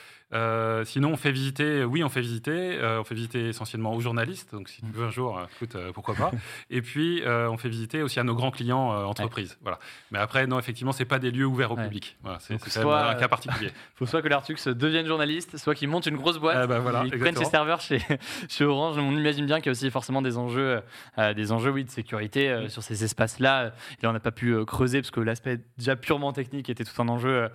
sinon 0.86 1.12
on 1.12 1.16
fait 1.16 1.32
visiter, 1.32 1.84
oui 1.84 2.02
on 2.02 2.08
fait 2.08 2.20
visiter, 2.20 2.80
on 2.82 3.04
fait 3.04 3.14
visiter 3.14 3.48
essentiellement 3.50 3.94
aux 3.94 4.00
journalistes. 4.00 4.19
Donc 4.52 4.68
si 4.68 4.82
tu 4.82 4.90
veux 4.92 5.06
un 5.06 5.10
jour, 5.10 5.40
écoute, 5.56 5.76
pourquoi 5.94 6.14
pas. 6.14 6.30
Et 6.70 6.82
puis, 6.82 7.22
euh, 7.22 7.50
on 7.50 7.56
fait 7.56 7.68
visiter 7.68 8.02
aussi 8.02 8.20
à 8.20 8.24
nos 8.24 8.34
grands 8.34 8.50
clients 8.50 8.92
euh, 8.92 9.04
entreprises. 9.04 9.56
Voilà. 9.62 9.78
Mais 10.10 10.18
après, 10.18 10.46
non, 10.46 10.58
effectivement, 10.58 10.92
ce 10.92 11.04
pas 11.04 11.18
des 11.18 11.30
lieux 11.30 11.46
ouverts 11.46 11.72
au 11.72 11.76
public. 11.76 12.16
c'est 12.38 12.54
un 12.54 13.14
cas 13.14 13.28
particulier. 13.28 13.68
Il 13.68 13.72
faut 13.96 14.06
soit 14.06 14.22
que 14.22 14.28
l'Artux 14.28 14.68
devienne 14.68 15.06
journaliste, 15.06 15.56
soit 15.56 15.74
qu'il 15.74 15.88
monte 15.88 16.06
une 16.06 16.16
grosse 16.16 16.38
boîte, 16.38 16.56
ah 16.60 16.66
bah 16.66 16.78
voilà, 16.78 17.04
prenne 17.18 17.34
ses 17.34 17.46
serveurs 17.46 17.80
chez, 17.80 18.00
chez 18.48 18.64
Orange. 18.64 18.98
On 18.98 19.10
imagine 19.10 19.46
bien 19.46 19.56
qu'il 19.56 19.66
y 19.66 19.68
a 19.70 19.72
aussi 19.72 19.90
forcément 19.90 20.22
des 20.22 20.36
enjeux, 20.36 20.82
euh, 21.18 21.34
des 21.34 21.50
enjeux 21.50 21.70
oui, 21.70 21.84
de 21.84 21.90
sécurité 21.90 22.68
sur 22.68 22.82
ces 22.82 23.02
espaces-là. 23.02 23.72
Et 23.98 24.02
là, 24.02 24.10
on 24.10 24.12
n'a 24.12 24.20
pas 24.20 24.30
pu 24.30 24.64
creuser 24.64 25.00
parce 25.00 25.10
que 25.10 25.20
l'aspect 25.20 25.60
déjà 25.78 25.96
purement 25.96 26.32
technique 26.32 26.68
était 26.68 26.84
tout 26.84 27.02
un 27.02 27.08
enjeu 27.08 27.48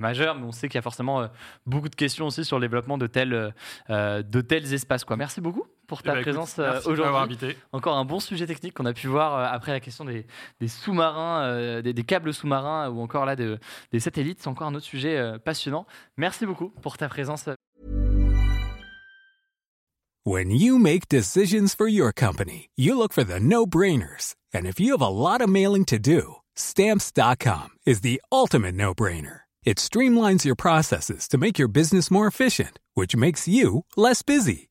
majeur. 0.00 0.36
Mais 0.36 0.44
on 0.44 0.52
sait 0.52 0.68
qu'il 0.68 0.76
y 0.76 0.78
a 0.78 0.82
forcément 0.82 1.28
beaucoup 1.66 1.88
de 1.88 1.96
questions 1.96 2.26
aussi 2.26 2.44
sur 2.44 2.58
le 2.58 2.66
développement 2.66 2.96
de 2.96 3.06
tels, 3.06 3.52
de 3.90 4.40
tels 4.40 4.72
espaces. 4.72 5.04
Quoi. 5.04 5.16
Merci 5.16 5.40
beaucoup 5.40 5.66
pour 5.86 6.02
ta 6.02 6.12
eh 6.12 6.14
ben, 6.16 6.22
présence 6.22 6.58
euh, 6.58 6.80
aujourd'hui. 6.86 7.36
Encore 7.72 7.96
un 7.96 8.04
bon 8.04 8.20
sujet 8.20 8.46
technique 8.46 8.74
qu'on 8.74 8.86
a 8.86 8.92
pu 8.92 9.06
voir 9.08 9.34
euh, 9.34 9.46
après 9.54 9.72
la 9.72 9.80
question 9.80 10.04
des, 10.04 10.26
sous-marins, 10.66 11.44
euh, 11.44 11.82
des, 11.82 12.04
câbles 12.04 12.32
sous-marins 12.32 12.88
ou 12.90 13.00
encore 13.00 13.26
là 13.26 13.36
des 13.36 14.00
satellites. 14.00 14.38
C'est 14.40 14.48
encore 14.48 14.68
un 14.68 14.74
autre 14.74 14.86
sujet 14.86 15.38
passionnant. 15.44 15.86
Merci 16.16 16.46
beaucoup 16.46 16.70
pour 16.70 16.96
ta 16.96 17.08
présence. 17.08 17.48
When 20.24 20.50
you 20.52 20.78
make 20.78 21.08
decisions 21.08 21.74
for 21.74 21.88
your 21.88 22.12
company, 22.12 22.70
you 22.76 22.96
look 22.96 23.12
for 23.12 23.24
the 23.24 23.40
no-brainers. 23.40 24.36
And 24.54 24.66
if 24.66 24.78
you 24.78 24.92
have 24.92 25.02
a 25.02 25.08
lot 25.08 25.40
of 25.40 25.48
mailing 25.48 25.84
to 25.86 25.98
do, 25.98 26.36
stamps.com 26.54 27.70
is 27.84 28.02
the 28.02 28.22
ultimate 28.30 28.76
no-brainer. 28.76 29.40
It 29.64 29.78
streamlines 29.78 30.44
your 30.44 30.54
processes 30.54 31.26
to 31.28 31.38
make 31.38 31.58
your 31.58 31.68
business 31.68 32.10
more 32.10 32.28
efficient, 32.28 32.78
which 32.94 33.16
makes 33.16 33.48
you 33.48 33.84
less 33.96 34.22
busy. 34.22 34.70